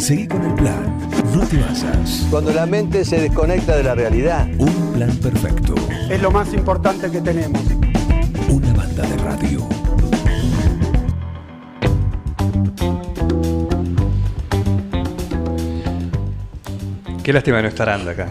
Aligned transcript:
Seguí 0.00 0.26
con 0.26 0.42
el 0.42 0.54
plan. 0.54 0.98
No 1.34 1.46
te 1.46 1.58
basas. 1.58 2.26
Cuando 2.30 2.54
la 2.54 2.64
mente 2.64 3.04
se 3.04 3.20
desconecta 3.20 3.76
de 3.76 3.82
la 3.82 3.94
realidad. 3.94 4.48
Un 4.56 4.92
plan 4.94 5.14
perfecto. 5.18 5.74
Es 6.08 6.22
lo 6.22 6.30
más 6.30 6.54
importante 6.54 7.10
que 7.10 7.20
tenemos. 7.20 7.60
Una 8.48 8.72
banda 8.72 9.02
de 9.06 9.16
radio. 9.18 9.68
Qué 17.22 17.32
lástima 17.34 17.58
de 17.58 17.62
no 17.64 17.68
estar 17.68 17.90
Anda 17.90 18.12
acá. 18.12 18.28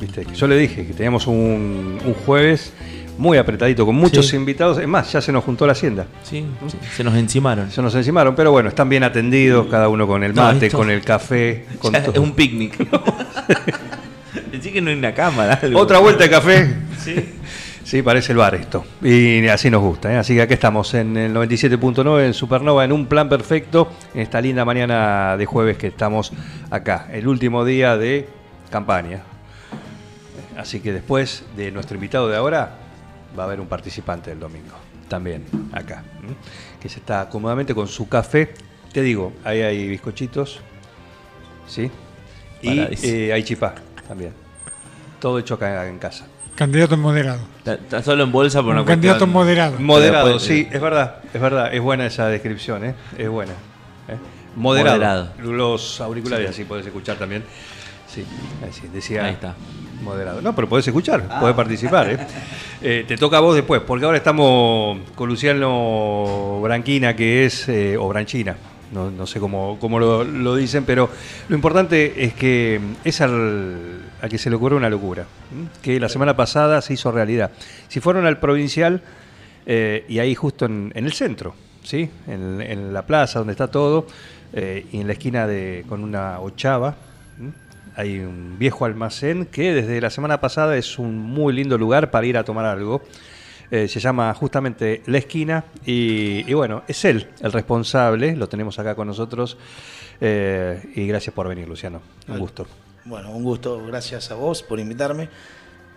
¿Viste? 0.00 0.26
Yo 0.34 0.48
le 0.48 0.58
dije 0.58 0.88
que 0.88 0.92
teníamos 0.92 1.28
un, 1.28 2.00
un 2.04 2.14
jueves 2.26 2.72
muy 3.18 3.38
apretadito, 3.38 3.86
con 3.86 3.94
muchos 3.96 4.28
Sí. 4.28 4.36
invitados. 4.36 4.78
Es 4.78 4.86
más, 4.88 5.10
ya 5.12 5.20
se 5.20 5.32
nos 5.32 5.42
juntó 5.44 5.66
la 5.66 5.72
hacienda. 5.72 6.06
Sí, 6.22 6.44
sí, 6.68 6.76
se 6.96 7.04
nos 7.04 7.14
encimaron. 7.14 7.70
Se 7.70 7.80
nos 7.82 7.94
encimaron, 7.94 8.34
pero 8.34 8.50
bueno, 8.52 8.68
están 8.68 8.88
bien 8.88 9.02
atendidos, 9.04 9.66
cada 9.68 9.88
uno 9.88 10.06
con 10.06 10.22
el 10.24 10.34
No, 10.34 10.42
mate, 10.42 10.66
esto- 10.66 10.78
con 10.78 10.90
el 10.90 11.02
café. 11.02 11.64
Con 11.78 11.92
todo. 11.92 12.12
es 12.12 12.18
un 12.18 12.32
picnic. 12.32 12.76
Decí 14.52 14.70
que 14.72 14.80
no 14.80 14.90
hay 14.90 14.96
una 14.98 15.12
cámara. 15.14 15.58
algo. 15.62 15.78
Otra 15.80 15.98
vuelta 15.98 16.24
de 16.24 16.30
café. 16.30 16.74
Sí. 16.98 17.14
Sí, 17.84 18.02
parece 18.02 18.32
el 18.32 18.38
bar 18.38 18.54
esto. 18.56 18.84
Y 19.00 19.46
así 19.46 19.70
nos 19.70 19.80
gusta. 19.80 20.12
¿eh? 20.12 20.16
Así 20.16 20.34
que 20.34 20.42
aquí 20.42 20.54
estamos 20.54 20.92
en 20.94 21.16
el 21.16 21.32
97.9 21.32 22.24
en 22.26 22.34
Supernova, 22.34 22.84
en 22.84 22.90
un 22.90 23.06
plan 23.06 23.28
perfecto, 23.28 23.92
en 24.12 24.22
esta 24.22 24.40
linda 24.40 24.64
mañana 24.64 25.36
de 25.36 25.46
jueves 25.46 25.76
que 25.76 25.86
estamos 25.86 26.32
acá, 26.70 27.06
el 27.12 27.28
último 27.28 27.64
día 27.64 27.96
de 27.96 28.28
campaña. 28.70 29.20
Así 30.58 30.80
que 30.80 30.92
después 30.92 31.44
de 31.56 31.70
nuestro 31.70 31.94
invitado 31.94 32.28
de 32.28 32.36
ahora, 32.36 32.70
va 33.38 33.44
a 33.44 33.46
haber 33.46 33.60
un 33.60 33.66
participante 33.66 34.30
del 34.30 34.40
domingo, 34.40 34.74
también 35.08 35.44
acá, 35.72 36.02
que 36.80 36.88
se 36.88 36.98
está 37.00 37.28
cómodamente 37.28 37.74
con 37.74 37.88
su 37.88 38.08
café. 38.08 38.54
Te 38.92 39.02
digo, 39.02 39.32
ahí 39.44 39.60
hay 39.60 39.88
bizcochitos, 39.88 40.60
¿sí? 41.66 41.90
Y 42.62 42.80
eh, 43.02 43.32
hay 43.32 43.42
chipá 43.42 43.74
también. 44.08 44.32
Todo 45.20 45.38
hecho 45.38 45.54
acá 45.54 45.86
en 45.86 45.98
casa. 45.98 46.26
Candidato 46.54 46.96
moderado. 46.96 47.40
Está, 47.64 48.02
solo 48.02 48.24
en 48.24 48.32
bolsa 48.32 48.62
por 48.62 48.70
una 48.72 48.80
Un 48.80 48.86
candidato 48.86 49.18
cuestión- 49.20 49.32
moderado. 49.32 49.78
Moderado, 49.78 50.26
Después, 50.28 50.42
sí, 50.42 50.66
es 50.72 50.80
verdad, 50.80 51.16
es 51.34 51.40
verdad, 51.40 51.74
es 51.74 51.80
buena 51.82 52.06
esa 52.06 52.28
descripción, 52.28 52.84
¿eh? 52.84 52.94
es 53.18 53.28
buena. 53.28 53.52
¿eh? 53.52 54.16
Moderado. 54.56 54.96
Moderado. 54.96 55.32
Los 55.52 56.00
auriculares 56.00 56.48
así 56.48 56.64
podés 56.64 56.86
escuchar 56.86 57.18
también. 57.18 57.44
Sí, 58.24 58.88
decía. 58.92 59.24
Ahí 59.24 59.34
está. 59.34 59.54
Moderado. 60.02 60.42
No, 60.42 60.54
pero 60.54 60.68
podés 60.68 60.86
escuchar, 60.86 61.26
podés 61.40 61.54
participar. 61.54 62.10
¿eh? 62.10 62.18
Eh, 62.82 63.06
te 63.08 63.16
toca 63.16 63.38
a 63.38 63.40
vos 63.40 63.54
después, 63.54 63.80
porque 63.80 64.04
ahora 64.04 64.18
estamos 64.18 64.98
con 65.14 65.30
Luciano 65.30 66.60
Branquina, 66.62 67.16
que 67.16 67.46
es, 67.46 67.66
eh, 67.70 67.96
o 67.96 68.06
Branchina, 68.06 68.54
no, 68.92 69.10
no 69.10 69.26
sé 69.26 69.40
cómo, 69.40 69.78
cómo 69.80 69.98
lo, 69.98 70.24
lo 70.24 70.54
dicen, 70.54 70.84
pero 70.84 71.08
lo 71.48 71.56
importante 71.56 72.22
es 72.24 72.34
que 72.34 72.78
es 73.02 73.22
al, 73.22 74.02
al 74.20 74.28
que 74.28 74.36
se 74.36 74.50
le 74.50 74.56
ocurrió 74.56 74.76
una 74.76 74.90
locura, 74.90 75.24
que 75.80 75.98
la 75.98 76.10
semana 76.10 76.36
pasada 76.36 76.82
se 76.82 76.92
hizo 76.92 77.10
realidad. 77.10 77.50
Si 77.88 77.98
fueron 77.98 78.26
al 78.26 78.38
provincial, 78.38 79.00
eh, 79.64 80.04
y 80.06 80.18
ahí 80.18 80.34
justo 80.34 80.66
en, 80.66 80.92
en 80.94 81.06
el 81.06 81.14
centro, 81.14 81.54
¿sí? 81.82 82.10
En, 82.28 82.60
en 82.60 82.92
la 82.92 83.06
plaza 83.06 83.38
donde 83.38 83.52
está 83.52 83.68
todo, 83.68 84.06
eh, 84.52 84.86
y 84.92 85.00
en 85.00 85.06
la 85.06 85.14
esquina 85.14 85.46
de, 85.46 85.84
con 85.88 86.04
una 86.04 86.40
ochava. 86.40 86.94
Hay 87.96 88.18
un 88.20 88.58
viejo 88.58 88.84
almacén 88.84 89.46
que 89.46 89.72
desde 89.72 90.00
la 90.02 90.10
semana 90.10 90.38
pasada 90.38 90.76
es 90.76 90.98
un 90.98 91.18
muy 91.18 91.54
lindo 91.54 91.78
lugar 91.78 92.10
para 92.10 92.26
ir 92.26 92.36
a 92.36 92.44
tomar 92.44 92.66
algo. 92.66 93.02
Eh, 93.70 93.88
se 93.88 93.98
llama 93.98 94.32
justamente 94.34 95.02
La 95.06 95.18
Esquina 95.18 95.64
y, 95.84 96.44
y 96.48 96.54
bueno, 96.54 96.84
es 96.86 97.04
él 97.04 97.26
el 97.40 97.52
responsable, 97.52 98.36
lo 98.36 98.48
tenemos 98.48 98.78
acá 98.78 98.94
con 98.94 99.08
nosotros 99.08 99.56
eh, 100.20 100.92
y 100.94 101.06
gracias 101.06 101.34
por 101.34 101.48
venir 101.48 101.66
Luciano, 101.66 102.00
un 102.28 102.38
gusto. 102.38 102.66
Bueno, 103.06 103.30
un 103.32 103.42
gusto, 103.42 103.84
gracias 103.84 104.30
a 104.30 104.34
vos 104.34 104.62
por 104.62 104.78
invitarme. 104.78 105.28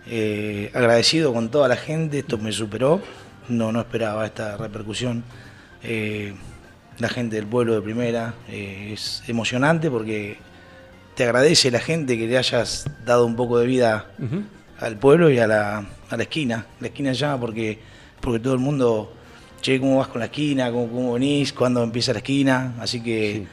Eh, 0.06 0.70
agradecido 0.74 1.32
con 1.34 1.50
toda 1.50 1.68
la 1.68 1.76
gente, 1.76 2.20
esto 2.20 2.38
me 2.38 2.50
superó, 2.50 3.00
no, 3.48 3.70
no 3.70 3.80
esperaba 3.80 4.24
esta 4.24 4.56
repercusión. 4.56 5.22
La 6.98 7.08
gente 7.08 7.36
del 7.36 7.46
pueblo 7.46 7.74
de 7.74 7.82
primera, 7.82 8.34
es 8.48 9.22
emocionante 9.28 9.90
porque 9.90 10.38
te 11.20 11.24
agradece 11.24 11.70
la 11.70 11.80
gente 11.80 12.16
que 12.16 12.26
le 12.26 12.38
hayas 12.38 12.86
dado 13.04 13.26
un 13.26 13.36
poco 13.36 13.58
de 13.58 13.66
vida 13.66 14.06
al 14.78 14.96
pueblo 14.96 15.28
y 15.28 15.38
a 15.38 15.46
la, 15.46 15.84
a 16.08 16.16
la 16.16 16.22
esquina. 16.22 16.64
La 16.80 16.86
esquina 16.86 17.12
llama 17.12 17.38
porque, 17.38 17.78
porque 18.22 18.40
todo 18.40 18.54
el 18.54 18.58
mundo, 18.58 19.12
che, 19.60 19.78
¿cómo 19.78 19.98
vas 19.98 20.08
con 20.08 20.20
la 20.20 20.24
esquina? 20.24 20.70
¿Cómo, 20.72 20.88
cómo 20.88 21.12
venís? 21.12 21.52
¿Cuándo 21.52 21.82
empieza 21.82 22.14
la 22.14 22.20
esquina? 22.20 22.72
Así 22.80 23.02
que, 23.02 23.32
Sí. 23.34 23.46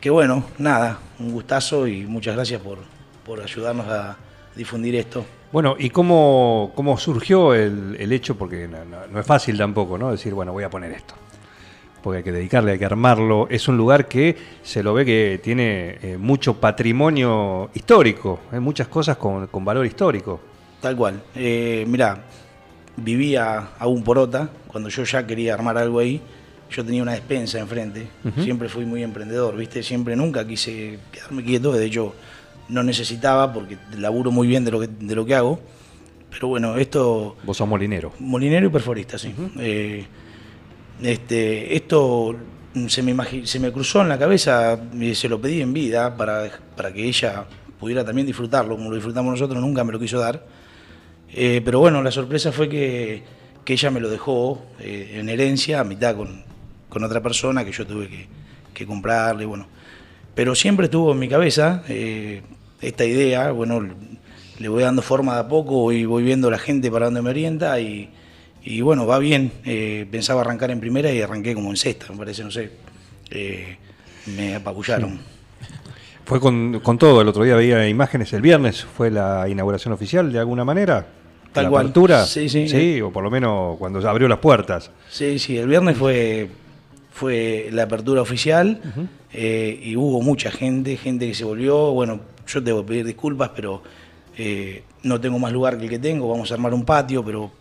que 0.00 0.10
bueno, 0.10 0.46
nada, 0.58 0.98
un 1.20 1.30
gustazo 1.30 1.86
y 1.86 2.04
muchas 2.06 2.34
gracias 2.34 2.60
por, 2.60 2.78
por 3.24 3.40
ayudarnos 3.40 3.86
a 3.86 4.16
difundir 4.56 4.96
esto. 4.96 5.24
Bueno, 5.52 5.76
¿y 5.78 5.90
cómo, 5.90 6.72
cómo 6.74 6.98
surgió 6.98 7.54
el, 7.54 7.96
el 8.00 8.10
hecho? 8.12 8.36
Porque 8.36 8.66
no, 8.66 8.84
no- 8.84 9.06
no 9.06 9.20
es 9.20 9.24
fácil 9.26 9.56
tampoco, 9.56 9.96
¿no? 9.96 10.10
Decir, 10.10 10.34
bueno, 10.34 10.52
voy 10.52 10.64
a 10.64 10.70
poner 10.70 10.90
esto. 10.90 11.14
Porque 12.06 12.18
hay 12.18 12.22
que 12.22 12.30
dedicarle, 12.30 12.70
hay 12.70 12.78
que 12.78 12.84
armarlo. 12.84 13.48
Es 13.50 13.66
un 13.66 13.76
lugar 13.76 14.06
que 14.06 14.36
se 14.62 14.80
lo 14.80 14.94
ve 14.94 15.04
que 15.04 15.40
tiene 15.42 15.98
eh, 16.00 16.16
mucho 16.16 16.54
patrimonio 16.54 17.68
histórico, 17.74 18.38
hay 18.52 18.60
muchas 18.60 18.86
cosas 18.86 19.16
con, 19.16 19.48
con 19.48 19.64
valor 19.64 19.84
histórico. 19.84 20.38
Tal 20.80 20.94
cual. 20.96 21.20
Eh, 21.34 21.84
mirá, 21.88 22.22
vivía 22.96 23.70
a 23.76 23.88
un 23.88 24.04
porota, 24.04 24.48
cuando 24.68 24.88
yo 24.88 25.02
ya 25.02 25.26
quería 25.26 25.54
armar 25.54 25.78
algo 25.78 25.98
ahí, 25.98 26.20
yo 26.70 26.84
tenía 26.84 27.02
una 27.02 27.10
despensa 27.10 27.58
enfrente, 27.58 28.06
siempre 28.40 28.68
fui 28.68 28.84
muy 28.84 29.02
emprendedor, 29.02 29.56
¿viste? 29.56 29.82
Siempre 29.82 30.14
nunca 30.14 30.46
quise 30.46 31.00
quedarme 31.10 31.42
quieto, 31.42 31.72
de 31.72 31.86
hecho 31.86 32.14
no 32.68 32.84
necesitaba 32.84 33.52
porque 33.52 33.78
laburo 33.98 34.30
muy 34.30 34.46
bien 34.46 34.64
de 34.64 34.70
lo 34.70 34.78
que, 34.78 34.86
de 34.86 35.14
lo 35.16 35.26
que 35.26 35.34
hago, 35.34 35.58
pero 36.30 36.46
bueno, 36.46 36.76
esto, 36.76 37.34
Vos 37.42 37.56
sos 37.56 37.66
molinero. 37.66 38.12
molinero 38.20 38.68
y 38.68 38.70
perforista, 38.70 39.18
sí. 39.18 39.34
Eh, 39.58 40.06
este, 41.02 41.76
esto 41.76 42.34
se 42.88 43.02
me, 43.02 43.72
cruzó 43.72 44.02
en 44.02 44.08
la 44.08 44.18
cabeza, 44.18 44.78
y 44.98 45.14
se 45.14 45.28
lo 45.28 45.40
pedí 45.40 45.62
en 45.62 45.72
vida 45.72 46.16
para, 46.16 46.50
para 46.76 46.92
que 46.92 47.04
ella 47.04 47.44
pudiera 47.80 48.04
también 48.04 48.26
disfrutarlo, 48.26 48.76
como 48.76 48.90
lo 48.90 48.96
disfrutamos 48.96 49.30
nosotros, 49.32 49.60
nunca 49.60 49.84
me 49.84 49.92
lo 49.92 49.98
quiso 49.98 50.18
dar. 50.18 50.44
Eh, 51.32 51.60
pero 51.64 51.80
bueno, 51.80 52.02
la 52.02 52.10
sorpresa 52.10 52.52
fue 52.52 52.68
que, 52.68 53.22
que 53.64 53.72
ella 53.72 53.90
me 53.90 54.00
lo 54.00 54.08
dejó 54.08 54.62
eh, 54.80 55.16
en 55.18 55.28
herencia, 55.28 55.80
a 55.80 55.84
mitad 55.84 56.16
con, 56.16 56.44
con 56.88 57.02
otra 57.04 57.22
persona 57.22 57.64
que 57.64 57.72
yo 57.72 57.86
tuve 57.86 58.08
que, 58.08 58.26
que 58.72 58.86
comprarle, 58.86 59.44
bueno. 59.44 59.66
Pero 60.34 60.54
siempre 60.54 60.84
estuvo 60.86 61.12
en 61.12 61.18
mi 61.18 61.28
cabeza 61.28 61.82
eh, 61.88 62.42
esta 62.80 63.04
idea, 63.04 63.50
bueno, 63.52 63.80
le- 64.58 64.68
voy 64.68 64.82
dando 64.82 65.00
forma 65.02 65.34
de 65.34 65.40
a 65.40 65.48
poco 65.48 65.92
y 65.92 66.04
voy 66.04 66.22
viendo 66.22 66.50
la 66.50 66.58
gente 66.58 66.90
para 66.90 67.06
dónde 67.06 67.22
me 67.22 67.30
orienta 67.30 67.80
y, 67.80 68.10
y 68.66 68.80
bueno, 68.80 69.06
va 69.06 69.20
bien. 69.20 69.52
Eh, 69.64 70.06
pensaba 70.10 70.40
arrancar 70.40 70.72
en 70.72 70.80
primera 70.80 71.10
y 71.12 71.22
arranqué 71.22 71.54
como 71.54 71.70
en 71.70 71.76
sexta, 71.76 72.06
me 72.10 72.18
parece, 72.18 72.42
no 72.42 72.50
sé. 72.50 72.68
Eh, 73.30 73.76
me 74.36 74.56
apabullaron. 74.56 75.20
Fue 76.24 76.40
con, 76.40 76.80
con 76.80 76.98
todo, 76.98 77.20
el 77.20 77.28
otro 77.28 77.44
día 77.44 77.54
veía 77.54 77.88
imágenes, 77.88 78.32
el 78.32 78.42
viernes 78.42 78.84
fue 78.84 79.12
la 79.12 79.48
inauguración 79.48 79.94
oficial 79.94 80.32
de 80.32 80.40
alguna 80.40 80.64
manera. 80.64 81.06
Tal 81.52 81.64
la 81.64 81.70
cual. 81.70 81.86
apertura. 81.86 82.26
Sí, 82.26 82.48
sí. 82.48 82.68
Sí, 82.68 83.00
o 83.00 83.12
por 83.12 83.22
lo 83.22 83.30
menos 83.30 83.78
cuando 83.78 84.02
se 84.02 84.08
abrió 84.08 84.26
las 84.26 84.40
puertas. 84.40 84.90
Sí, 85.08 85.38
sí, 85.38 85.56
el 85.56 85.68
viernes 85.68 85.96
fue, 85.96 86.50
fue 87.12 87.68
la 87.70 87.84
apertura 87.84 88.20
oficial 88.20 88.80
eh, 89.32 89.80
y 89.80 89.94
hubo 89.94 90.20
mucha 90.22 90.50
gente, 90.50 90.96
gente 90.96 91.28
que 91.28 91.34
se 91.34 91.44
volvió. 91.44 91.92
Bueno, 91.92 92.18
yo 92.48 92.64
que 92.64 92.82
pedir 92.82 93.06
disculpas, 93.06 93.52
pero 93.54 93.84
no 95.04 95.20
tengo 95.20 95.38
más 95.38 95.52
lugar 95.52 95.78
que 95.78 95.84
el 95.84 95.90
que 95.90 96.00
tengo. 96.00 96.28
Vamos 96.28 96.50
a 96.50 96.54
armar 96.54 96.74
un 96.74 96.84
patio, 96.84 97.24
pero 97.24 97.52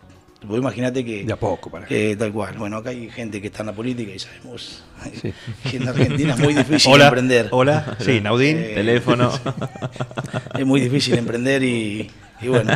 vos 0.43 0.57
imaginate 0.59 1.03
que. 1.05 1.23
De 1.23 1.33
a 1.33 1.37
poco, 1.37 1.69
para 1.69 1.85
que 1.85 2.15
tal 2.15 2.31
cual. 2.31 2.55
Bueno, 2.57 2.77
acá 2.77 2.89
hay 2.91 3.09
gente 3.09 3.41
que 3.41 3.47
está 3.47 3.61
en 3.61 3.67
la 3.67 3.73
política 3.73 4.11
y 4.13 4.19
sabemos 4.19 4.83
Sí. 5.21 5.33
que 5.69 5.77
en 5.77 5.87
Argentina 5.87 6.33
es 6.33 6.39
muy 6.39 6.53
difícil 6.53 6.91
Hola, 6.93 7.05
emprender. 7.05 7.47
hola, 7.51 7.97
sí, 7.99 8.21
Naudín. 8.21 8.57
Eh, 8.57 8.71
Teléfono. 8.75 9.31
Es 10.57 10.65
muy 10.65 10.79
difícil 10.81 11.15
emprender 11.17 11.61
y, 11.63 12.09
y 12.41 12.47
bueno. 12.47 12.71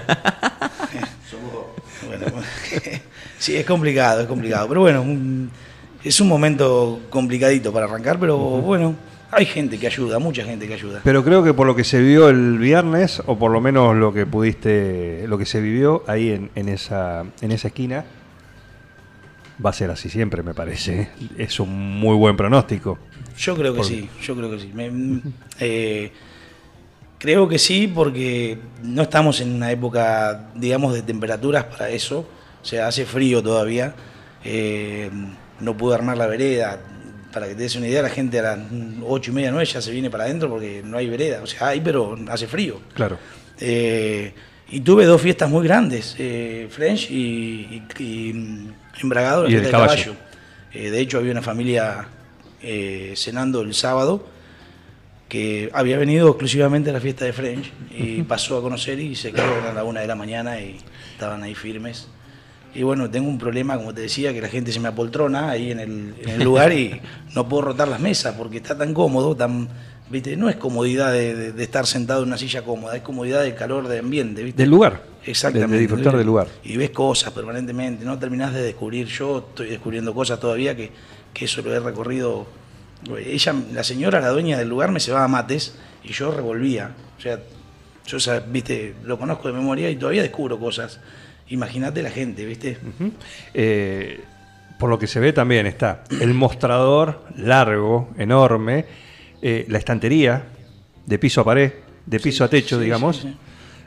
Bueno, 2.07 2.25
sí, 3.39 3.55
es 3.55 3.65
complicado, 3.65 4.21
es 4.21 4.27
complicado. 4.27 4.67
Pero 4.67 4.81
bueno, 4.81 5.05
es 6.03 6.19
un 6.19 6.27
momento 6.27 7.01
complicadito 7.09 7.71
para 7.71 7.85
arrancar, 7.85 8.19
pero 8.19 8.37
bueno, 8.37 8.95
hay 9.31 9.45
gente 9.45 9.77
que 9.79 9.87
ayuda, 9.87 10.19
mucha 10.19 10.43
gente 10.43 10.67
que 10.67 10.73
ayuda. 10.73 11.01
Pero 11.03 11.23
creo 11.23 11.43
que 11.43 11.53
por 11.53 11.67
lo 11.67 11.75
que 11.75 11.83
se 11.83 12.01
vio 12.01 12.29
el 12.29 12.57
viernes, 12.57 13.21
o 13.25 13.37
por 13.37 13.51
lo 13.51 13.61
menos 13.61 13.95
lo 13.95 14.11
que 14.13 14.25
pudiste, 14.25 15.25
lo 15.27 15.37
que 15.37 15.45
se 15.45 15.61
vivió 15.61 16.03
ahí 16.07 16.31
en, 16.31 16.49
en 16.55 16.69
esa, 16.69 17.25
en 17.41 17.51
esa 17.51 17.67
esquina, 17.69 18.05
va 19.63 19.69
a 19.71 19.73
ser 19.73 19.91
así 19.91 20.09
siempre, 20.09 20.41
me 20.43 20.53
parece. 20.53 21.01
¿eh? 21.01 21.09
Es 21.37 21.59
un 21.59 21.99
muy 21.99 22.15
buen 22.15 22.35
pronóstico. 22.37 22.97
Yo 23.37 23.55
creo 23.55 23.73
que 23.73 23.83
sí, 23.83 24.09
yo 24.21 24.35
creo 24.35 24.49
que 24.51 24.59
sí. 24.59 24.71
Me- 24.73 25.21
eh, 25.59 26.11
creo 27.17 27.47
que 27.47 27.59
sí 27.59 27.91
porque 27.93 28.57
no 28.83 29.01
estamos 29.03 29.41
en 29.41 29.53
una 29.53 29.71
época, 29.71 30.49
digamos, 30.55 30.93
de 30.93 31.01
temperaturas 31.01 31.65
para 31.65 31.89
eso. 31.89 32.27
O 32.61 32.65
sea, 32.65 32.87
hace 32.87 33.05
frío 33.05 33.41
todavía. 33.43 33.93
Eh, 34.43 35.09
no 35.59 35.75
pude 35.75 35.95
armar 35.95 36.17
la 36.17 36.27
vereda. 36.27 36.79
Para 37.31 37.47
que 37.47 37.55
te 37.55 37.63
des 37.63 37.75
una 37.75 37.87
idea, 37.87 38.01
la 38.01 38.09
gente 38.09 38.39
a 38.39 38.41
las 38.41 38.59
8 39.03 39.31
y 39.31 39.33
media, 39.33 39.51
9 39.51 39.65
ya 39.65 39.81
se 39.81 39.91
viene 39.91 40.09
para 40.09 40.25
adentro 40.25 40.49
porque 40.49 40.81
no 40.83 40.97
hay 40.97 41.07
vereda. 41.07 41.41
O 41.43 41.47
sea, 41.47 41.69
hay, 41.69 41.81
pero 41.81 42.17
hace 42.27 42.47
frío. 42.47 42.79
Claro. 42.93 43.17
Eh, 43.59 44.33
y 44.71 44.81
tuve 44.81 45.05
dos 45.05 45.21
fiestas 45.21 45.49
muy 45.49 45.65
grandes, 45.65 46.15
eh, 46.19 46.67
French 46.69 47.09
y, 47.09 47.83
y, 47.97 48.03
y, 48.03 48.33
mm, 48.33 48.73
Embragado, 49.01 49.43
la 49.43 49.49
Y 49.49 49.53
el 49.55 49.61
fiesta 49.61 49.77
del 49.77 49.87
caballo. 49.87 50.15
Eh, 50.73 50.91
de 50.91 50.99
hecho, 50.99 51.17
había 51.17 51.31
una 51.31 51.41
familia 51.41 52.07
cenando 53.15 53.61
el 53.61 53.73
sábado 53.73 54.27
que 55.29 55.69
había 55.73 55.97
venido 55.97 56.27
exclusivamente 56.27 56.89
a 56.89 56.93
la 56.93 56.99
fiesta 56.99 57.23
de 57.23 57.31
French 57.31 57.71
y 57.91 58.23
pasó 58.23 58.57
a 58.57 58.61
conocer 58.61 58.99
y 58.99 59.15
se 59.15 59.31
quedó 59.31 59.69
a 59.69 59.73
la 59.73 59.83
una 59.85 60.01
de 60.01 60.07
la 60.07 60.15
mañana 60.15 60.59
y 60.59 60.75
estaban 61.13 61.41
ahí 61.43 61.55
firmes. 61.55 62.09
Y 62.73 62.83
bueno, 62.83 63.09
tengo 63.09 63.27
un 63.27 63.37
problema, 63.39 63.77
como 63.77 63.93
te 63.93 64.01
decía, 64.01 64.31
que 64.33 64.41
la 64.41 64.47
gente 64.47 64.71
se 64.71 64.79
me 64.79 64.87
apoltrona 64.89 65.49
ahí 65.49 65.71
en 65.71 65.79
el, 65.79 66.13
en 66.21 66.29
el 66.29 66.43
lugar 66.43 66.71
y 66.71 67.01
no 67.35 67.47
puedo 67.49 67.63
rotar 67.63 67.87
las 67.87 67.99
mesas 67.99 68.35
porque 68.37 68.57
está 68.57 68.77
tan 68.77 68.93
cómodo, 68.93 69.35
tan, 69.35 69.67
¿viste? 70.09 70.37
No 70.37 70.49
es 70.49 70.55
comodidad 70.55 71.11
de, 71.11 71.33
de- 71.35 71.51
de 71.51 71.63
estar 71.63 71.87
sentado 71.87 72.21
en 72.21 72.27
una 72.29 72.37
silla 72.37 72.61
cómoda, 72.63 72.95
es 72.95 73.01
comodidad 73.01 73.41
del 73.43 73.55
calor 73.55 73.87
de 73.87 73.99
ambiente, 73.99 74.43
¿viste? 74.43 74.61
Del 74.61 74.69
lugar. 74.69 75.03
Exactamente. 75.25 75.73
De, 75.75 75.81
disfrutar 75.81 76.15
del 76.15 76.25
lugar. 76.27 76.47
Y 76.63 76.77
ves 76.77 76.91
cosas 76.91 77.31
permanentemente, 77.33 78.05
no 78.05 78.17
terminás 78.19 78.53
de 78.53 78.61
descubrir. 78.61 79.07
Yo 79.07 79.45
estoy 79.49 79.69
descubriendo 79.69 80.13
cosas 80.13 80.39
todavía 80.39 80.75
que, 80.75 80.91
que 81.33 81.45
eso 81.45 81.61
lo 81.63 81.73
he 81.73 81.79
recorrido. 81.79 82.45
Ella, 83.17 83.55
la 83.73 83.83
señora, 83.83 84.19
la 84.19 84.29
dueña 84.29 84.57
del 84.57 84.69
lugar, 84.69 84.91
me 84.91 84.99
llevaba 84.99 85.27
mates 85.27 85.75
y 86.03 86.13
yo 86.13 86.31
revolvía. 86.31 86.91
O 87.17 87.21
sea, 87.21 87.39
yo, 88.05 88.17
viste, 88.49 88.95
lo 89.03 89.17
conozco 89.17 89.47
de 89.47 89.53
memoria 89.55 89.89
y 89.89 89.95
todavía 89.95 90.21
descubro 90.21 90.59
cosas. 90.59 90.99
Imagínate 91.49 92.01
la 92.03 92.11
gente, 92.11 92.45
¿viste? 92.45 92.77
Eh, 93.53 94.21
por 94.77 94.89
lo 94.89 94.99
que 94.99 95.07
se 95.07 95.19
ve 95.19 95.33
también 95.33 95.65
está 95.65 96.03
el 96.21 96.33
mostrador 96.33 97.23
largo, 97.37 98.09
enorme, 98.17 98.85
eh, 99.41 99.65
la 99.67 99.77
estantería 99.77 100.43
de 101.05 101.19
piso 101.19 101.41
a 101.41 101.43
pared, 101.45 101.71
de 102.05 102.19
piso 102.19 102.43
a 102.43 102.47
techo, 102.47 102.77
sí, 102.77 102.83
digamos, 102.83 103.17
sí, 103.17 103.35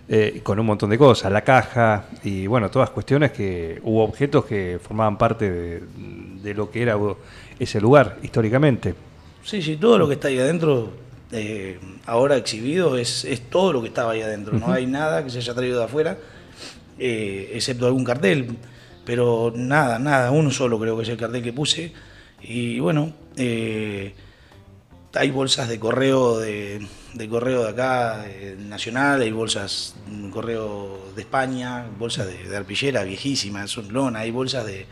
eh, 0.08 0.40
con 0.42 0.58
un 0.58 0.66
montón 0.66 0.90
de 0.90 0.98
cosas, 0.98 1.30
la 1.30 1.42
caja 1.42 2.06
y 2.24 2.46
bueno, 2.46 2.70
todas 2.70 2.90
cuestiones 2.90 3.30
que 3.32 3.80
hubo 3.84 4.04
objetos 4.04 4.44
que 4.44 4.78
formaban 4.82 5.16
parte 5.16 5.50
de, 5.50 5.82
de 6.42 6.54
lo 6.54 6.70
que 6.70 6.82
era 6.82 6.98
ese 7.58 7.80
lugar 7.80 8.18
históricamente. 8.22 8.94
Sí, 9.44 9.62
sí, 9.62 9.76
todo 9.76 9.98
lo 9.98 10.08
que 10.08 10.14
está 10.14 10.28
ahí 10.28 10.38
adentro, 10.38 10.92
eh, 11.32 11.78
ahora 12.06 12.36
exhibido, 12.36 12.96
es, 12.96 13.24
es 13.24 13.48
todo 13.48 13.72
lo 13.72 13.82
que 13.82 13.88
estaba 13.88 14.12
ahí 14.12 14.22
adentro. 14.22 14.58
No 14.58 14.70
hay 14.70 14.86
nada 14.86 15.24
que 15.24 15.30
se 15.30 15.38
haya 15.38 15.54
traído 15.54 15.78
de 15.78 15.84
afuera, 15.84 16.18
eh, 16.98 17.52
excepto 17.54 17.86
algún 17.86 18.04
cartel. 18.04 18.56
Pero 19.04 19.52
nada, 19.54 19.98
nada, 19.98 20.30
uno 20.30 20.50
solo 20.50 20.78
creo 20.78 20.96
que 20.96 21.02
es 21.02 21.08
el 21.08 21.16
cartel 21.16 21.42
que 21.42 21.52
puse. 21.52 21.92
Y 22.42 22.78
bueno, 22.80 23.12
eh, 23.36 24.14
hay 25.14 25.30
bolsas 25.30 25.68
de 25.68 25.78
correo 25.78 26.38
de, 26.38 26.86
de 27.14 27.28
correo 27.28 27.64
de 27.64 27.70
acá, 27.70 28.24
eh, 28.26 28.56
nacional, 28.58 29.20
hay 29.20 29.30
bolsas 29.30 29.94
de 30.06 30.30
correo 30.30 31.12
de 31.14 31.22
España, 31.22 31.86
bolsas 31.98 32.26
de, 32.26 32.48
de 32.48 32.56
arpillera 32.56 33.04
viejísimas, 33.04 33.70
son 33.70 33.92
lona, 33.92 34.20
hay 34.20 34.30
bolsas 34.30 34.64
de 34.66 34.86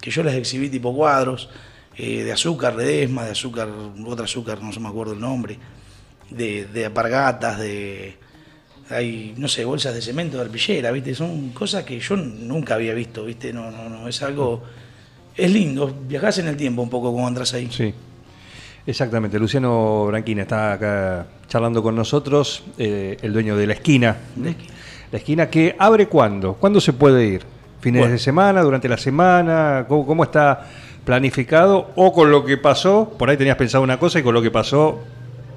que 0.00 0.10
yo 0.10 0.22
las 0.22 0.34
exhibí 0.34 0.68
tipo 0.68 0.94
cuadros, 0.94 1.48
eh, 1.96 2.22
de 2.22 2.32
azúcar, 2.32 2.76
redesma, 2.76 3.24
de 3.24 3.32
azúcar, 3.32 3.68
otra 4.06 4.26
azúcar, 4.26 4.62
no 4.62 4.72
se 4.72 4.80
me 4.80 4.88
acuerdo 4.88 5.14
el 5.14 5.20
nombre, 5.20 5.58
de, 6.30 6.66
de 6.66 6.86
apargatas, 6.86 7.58
de 7.58 8.16
hay, 8.90 9.34
no 9.36 9.48
sé, 9.48 9.64
bolsas 9.64 9.94
de 9.94 10.00
cemento 10.02 10.36
de 10.36 10.44
arpillera, 10.44 10.90
¿viste? 10.92 11.14
Son 11.14 11.50
cosas 11.50 11.84
que 11.84 11.98
yo 11.98 12.16
nunca 12.16 12.74
había 12.74 12.94
visto, 12.94 13.24
¿viste? 13.24 13.52
No, 13.52 13.70
no, 13.70 13.88
no, 13.88 14.08
es 14.08 14.22
algo, 14.22 14.62
es 15.36 15.50
lindo, 15.50 15.94
viajás 16.06 16.38
en 16.38 16.48
el 16.48 16.56
tiempo 16.56 16.82
un 16.82 16.90
poco 16.90 17.12
cuando 17.12 17.28
entras 17.28 17.52
ahí. 17.54 17.68
Sí, 17.70 17.92
exactamente. 18.86 19.38
Luciano 19.38 20.06
Branquina 20.06 20.42
está 20.42 20.72
acá 20.72 21.26
charlando 21.48 21.82
con 21.82 21.94
nosotros, 21.96 22.62
eh, 22.78 23.16
el 23.22 23.32
dueño 23.32 23.56
de 23.56 23.66
la 23.66 23.72
esquina. 23.74 24.16
La 24.40 24.50
esquina. 24.50 24.72
La 25.12 25.18
esquina 25.18 25.50
que 25.50 25.76
abre 25.78 26.08
cuándo? 26.08 26.54
¿Cuándo 26.54 26.80
se 26.80 26.92
puede 26.92 27.26
ir? 27.26 27.42
¿Fines 27.80 28.00
Bueno. 28.00 28.12
de 28.12 28.18
semana? 28.18 28.62
¿Durante 28.62 28.88
la 28.88 28.96
semana? 28.96 29.84
¿Cómo, 29.88 30.04
cómo 30.06 30.24
está 30.24 30.66
planificado? 31.04 31.92
¿O 31.94 32.12
con 32.12 32.30
lo 32.30 32.44
que 32.44 32.56
pasó? 32.56 33.14
Por 33.16 33.30
ahí 33.30 33.36
tenías 33.36 33.56
pensado 33.56 33.84
una 33.84 33.98
cosa 33.98 34.18
y 34.18 34.22
con 34.24 34.34
lo 34.34 34.42
que 34.42 34.50
pasó 34.50 34.98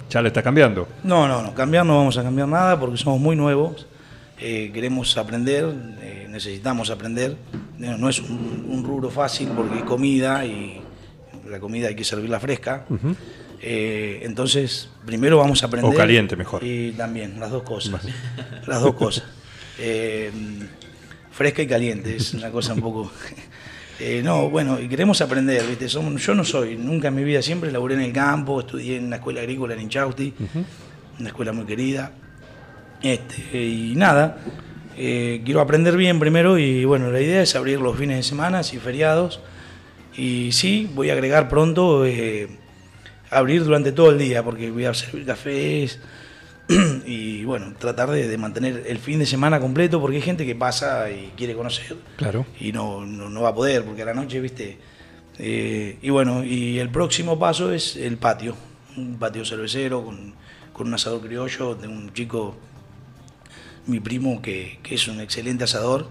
ya 0.09 0.21
le 0.21 0.29
está 0.29 0.41
cambiando. 0.41 0.87
No, 1.03 1.27
no, 1.27 1.41
no, 1.41 1.53
cambiar 1.53 1.85
no 1.85 1.97
vamos 1.97 2.17
a 2.17 2.23
cambiar 2.23 2.47
nada 2.47 2.79
porque 2.79 2.97
somos 2.97 3.19
muy 3.19 3.35
nuevos, 3.35 3.87
eh, 4.39 4.71
queremos 4.73 5.17
aprender, 5.17 5.73
eh, 6.01 6.27
necesitamos 6.29 6.89
aprender. 6.89 7.35
No, 7.77 7.97
no 7.97 8.09
es 8.09 8.19
un, 8.19 8.65
un 8.69 8.83
rubro 8.83 9.09
fácil 9.09 9.49
porque 9.55 9.77
es 9.77 9.83
comida 9.83 10.45
y 10.45 10.81
la 11.49 11.59
comida 11.59 11.87
hay 11.87 11.95
que 11.95 12.03
servirla 12.03 12.39
fresca. 12.39 12.85
Eh, 13.61 14.21
entonces, 14.23 14.89
primero 15.05 15.37
vamos 15.37 15.63
a 15.63 15.67
aprender. 15.67 15.91
O 15.91 15.95
caliente, 15.95 16.35
mejor. 16.35 16.63
Y 16.63 16.91
también, 16.91 17.39
las 17.39 17.51
dos 17.51 17.63
cosas. 17.63 18.01
Las 18.65 18.81
dos 18.81 18.95
cosas. 18.95 19.23
Fresca 21.31 21.61
y 21.61 21.67
caliente, 21.67 22.15
es 22.17 22.33
una 22.33 22.51
cosa 22.51 22.73
un 22.73 22.81
poco. 22.81 23.11
Eh, 23.99 24.21
no, 24.23 24.49
bueno, 24.49 24.79
y 24.79 24.87
queremos 24.87 25.19
aprender, 25.21 25.61
¿viste? 25.67 25.89
Somos- 25.89 26.25
yo 26.25 26.33
no 26.33 26.45
soy, 26.45 26.77
nunca 26.77 27.09
en 27.09 27.15
mi 27.15 27.23
vida 27.23 27.41
siempre 27.41 27.69
laburé 27.71 27.95
en 27.95 28.01
el 28.01 28.13
campo, 28.13 28.61
estudié 28.61 28.95
en 28.97 29.09
la 29.09 29.17
escuela 29.17 29.41
agrícola 29.41 29.73
en 29.73 29.81
Inchausti, 29.81 30.33
una 31.19 31.27
escuela 31.27 31.51
muy 31.51 31.65
querida. 31.65 32.11
Este, 33.01 33.61
y 33.61 33.93
nada, 33.95 34.37
eh, 34.97 35.41
quiero 35.43 35.59
aprender 35.61 35.97
bien 35.97 36.17
primero 36.19 36.57
y 36.57 36.85
bueno, 36.85 37.11
la 37.11 37.19
idea 37.19 37.41
es 37.41 37.55
abrir 37.55 37.79
los 37.81 37.97
fines 37.97 38.17
de 38.17 38.23
semana 38.23 38.61
y 38.61 38.77
feriados. 38.77 39.41
Y 40.15 40.51
sí, 40.53 40.89
voy 40.95 41.09
a 41.09 41.13
agregar 41.13 41.49
pronto 41.49 42.05
eh, 42.05 42.47
abrir 43.29 43.63
durante 43.65 43.91
todo 43.91 44.11
el 44.11 44.17
día 44.17 44.43
porque 44.43 44.71
voy 44.71 44.85
a 44.85 44.93
servir 44.93 45.25
cafés 45.25 45.99
y 47.05 47.43
bueno, 47.45 47.73
tratar 47.79 48.09
de, 48.11 48.27
de 48.27 48.37
mantener 48.37 48.83
el 48.87 48.99
fin 48.99 49.19
de 49.19 49.25
semana 49.25 49.59
completo 49.59 49.99
porque 49.99 50.17
hay 50.17 50.21
gente 50.21 50.45
que 50.45 50.55
pasa 50.55 51.09
y 51.11 51.33
quiere 51.35 51.55
conocer 51.55 51.97
Claro. 52.17 52.45
y 52.59 52.71
no, 52.71 53.05
no, 53.05 53.29
no 53.29 53.41
va 53.41 53.49
a 53.49 53.55
poder 53.55 53.83
porque 53.83 54.03
a 54.03 54.05
la 54.05 54.13
noche, 54.13 54.39
viste. 54.39 54.77
Eh, 55.39 55.97
y 56.01 56.09
bueno, 56.09 56.43
y 56.43 56.79
el 56.79 56.89
próximo 56.89 57.39
paso 57.39 57.71
es 57.73 57.95
el 57.95 58.17
patio, 58.17 58.55
un 58.97 59.17
patio 59.17 59.45
cervecero 59.45 60.03
con, 60.05 60.33
con 60.73 60.87
un 60.87 60.93
asador 60.93 61.21
criollo 61.21 61.75
de 61.75 61.87
un 61.87 62.13
chico, 62.13 62.55
mi 63.87 63.99
primo, 63.99 64.41
que, 64.41 64.79
que 64.83 64.95
es 64.95 65.07
un 65.07 65.21
excelente 65.21 65.63
asador, 65.63 66.09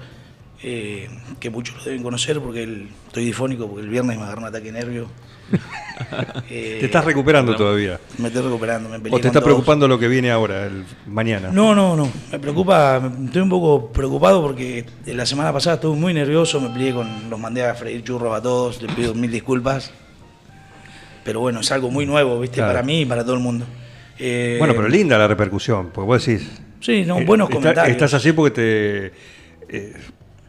eh, 0.62 1.08
que 1.40 1.50
muchos 1.50 1.76
lo 1.76 1.84
deben 1.84 2.02
conocer 2.02 2.40
porque 2.40 2.86
estoy 3.06 3.24
difónico 3.26 3.66
porque 3.68 3.82
el 3.82 3.88
viernes 3.88 4.16
me 4.16 4.24
agarró 4.24 4.40
un 4.42 4.46
ataque 4.48 4.72
nervio. 4.72 5.08
Eh, 6.48 6.76
Te 6.78 6.86
estás 6.86 7.04
recuperando 7.04 7.56
todavía. 7.56 7.98
Me 8.18 8.28
estoy 8.28 8.42
recuperando, 8.42 8.88
me 8.88 9.00
peleé 9.00 9.16
¿O 9.16 9.20
te 9.20 9.26
está 9.26 9.40
todos. 9.40 9.44
preocupando 9.52 9.88
lo 9.88 9.98
que 9.98 10.06
viene 10.06 10.30
ahora, 10.30 10.66
el 10.66 10.84
mañana? 11.08 11.50
No, 11.50 11.74
no, 11.74 11.96
no. 11.96 12.08
Me 12.30 12.38
preocupa, 12.38 13.02
estoy 13.24 13.42
un 13.42 13.48
poco 13.48 13.90
preocupado 13.90 14.40
porque 14.40 14.84
la 15.06 15.26
semana 15.26 15.52
pasada 15.52 15.74
estuve 15.74 15.96
muy 15.98 16.14
nervioso, 16.14 16.60
me 16.60 16.68
peleé 16.70 16.94
con, 16.94 17.28
los 17.28 17.40
mandé 17.40 17.64
a 17.66 17.74
freír 17.74 18.04
churros 18.04 18.32
a 18.32 18.40
todos, 18.40 18.80
les 18.80 18.94
pido 18.94 19.12
mil 19.14 19.30
disculpas. 19.32 19.90
Pero 21.24 21.40
bueno, 21.40 21.60
es 21.60 21.72
algo 21.72 21.90
muy 21.90 22.06
nuevo, 22.06 22.38
¿viste? 22.40 22.56
Claro. 22.58 22.74
Para 22.74 22.86
mí 22.86 23.00
y 23.00 23.04
para 23.04 23.24
todo 23.24 23.34
el 23.34 23.40
mundo. 23.40 23.66
Eh, 24.20 24.54
Bueno, 24.60 24.74
pero 24.76 24.88
linda 24.88 25.18
la 25.18 25.26
repercusión, 25.26 25.90
porque 25.92 26.06
vos 26.06 26.24
decís... 26.24 26.48
Sí, 26.80 27.04
no, 27.04 27.20
buenos 27.24 27.48
está- 27.48 27.60
comentarios. 27.60 27.92
Estás 27.96 28.14
así 28.14 28.32
porque 28.32 28.54
te... 29.68 29.76
eh, 29.76 29.94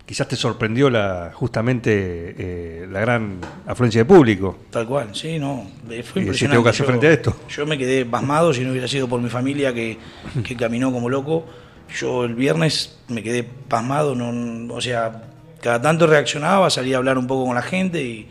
quizás 0.09 0.27
te 0.27 0.35
sorprendió 0.35 0.89
la 0.89 1.29
justamente 1.35 1.91
eh, 2.35 2.87
la 2.91 2.99
gran 2.99 3.37
afluencia 3.67 4.01
de 4.01 4.05
público. 4.05 4.57
Tal 4.71 4.87
cual, 4.87 5.09
sí, 5.13 5.37
no. 5.37 5.67
Fue 5.85 5.95
impresionante. 6.23 6.47
tengo 6.49 6.63
que 6.63 6.69
hacer 6.71 6.79
Yo- 6.79 6.85
frente 6.87 7.07
a 7.07 7.11
esto. 7.11 7.35
Yo 7.47 7.65
me 7.67 7.77
quedé 7.77 8.05
pasmado 8.07 8.51
si 8.51 8.61
no 8.65 8.71
hubiera 8.71 8.87
sido 8.87 9.07
por 9.07 9.21
mi 9.21 9.29
familia 9.29 9.71
que, 9.71 9.99
que 10.43 10.55
caminó 10.55 10.91
como 10.91 11.11
loco. 11.11 11.45
Yo 11.95 12.23
el 12.23 12.33
viernes 12.33 12.97
me 13.07 13.21
quedé 13.21 13.43
pasmado, 13.43 14.15
no, 14.15 14.73
o 14.73 14.81
sea, 14.81 15.25
cada 15.61 15.79
tanto 15.79 16.07
reaccionaba, 16.07 16.71
salía 16.71 16.95
a 16.95 16.97
hablar 16.97 17.19
un 17.19 17.27
poco 17.27 17.45
con 17.45 17.53
la 17.53 17.61
gente, 17.61 18.03
y, 18.03 18.27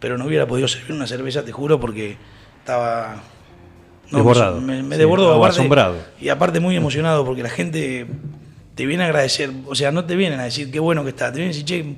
pero 0.00 0.16
no 0.16 0.24
hubiera 0.24 0.46
podido 0.46 0.66
servir 0.66 0.92
una 0.96 1.06
cerveza, 1.06 1.44
te 1.44 1.52
juro, 1.52 1.78
porque 1.78 2.16
estaba... 2.58 3.16
Desbordado. 4.10 4.60
Me, 4.62 4.82
me 4.82 4.94
Sí, 4.96 4.98
desbordó. 5.00 5.34
aparte- 5.34 5.58
asombrado. 5.60 5.96
Y 6.20 6.30
aparte 6.30 6.58
muy 6.60 6.74
emocionado, 6.76 7.24
porque 7.24 7.42
la 7.42 7.48
gente 7.50 8.06
te 8.74 8.86
viene 8.86 9.02
a 9.04 9.06
agradecer, 9.06 9.50
o 9.66 9.74
sea, 9.74 9.92
no 9.92 10.04
te 10.04 10.16
vienen 10.16 10.40
a 10.40 10.44
decir 10.44 10.70
qué 10.70 10.80
bueno 10.80 11.02
que 11.04 11.10
está, 11.10 11.26
te 11.30 11.38
vienen 11.38 11.50
a 11.50 11.52
decir, 11.58 11.64
che, 11.64 11.96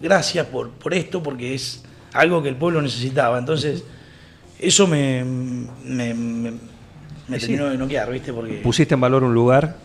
gracias 0.00 0.46
por, 0.46 0.70
por 0.70 0.92
esto, 0.94 1.22
porque 1.22 1.54
es 1.54 1.82
algo 2.12 2.42
que 2.42 2.48
el 2.48 2.56
pueblo 2.56 2.82
necesitaba. 2.82 3.38
Entonces, 3.38 3.84
eso 4.58 4.86
me, 4.86 5.24
me, 5.24 6.14
me- 6.14 6.50
me 7.28 7.40
Sí. 7.40 7.46
terminó 7.46 7.66
de 7.68 7.76
noquear, 7.78 8.10
¿viste? 8.10 8.32
Porque, 8.32 8.54
Pusiste 8.62 8.94
en 8.94 9.00
valor 9.00 9.22
un 9.24 9.34
lugar, 9.34 9.76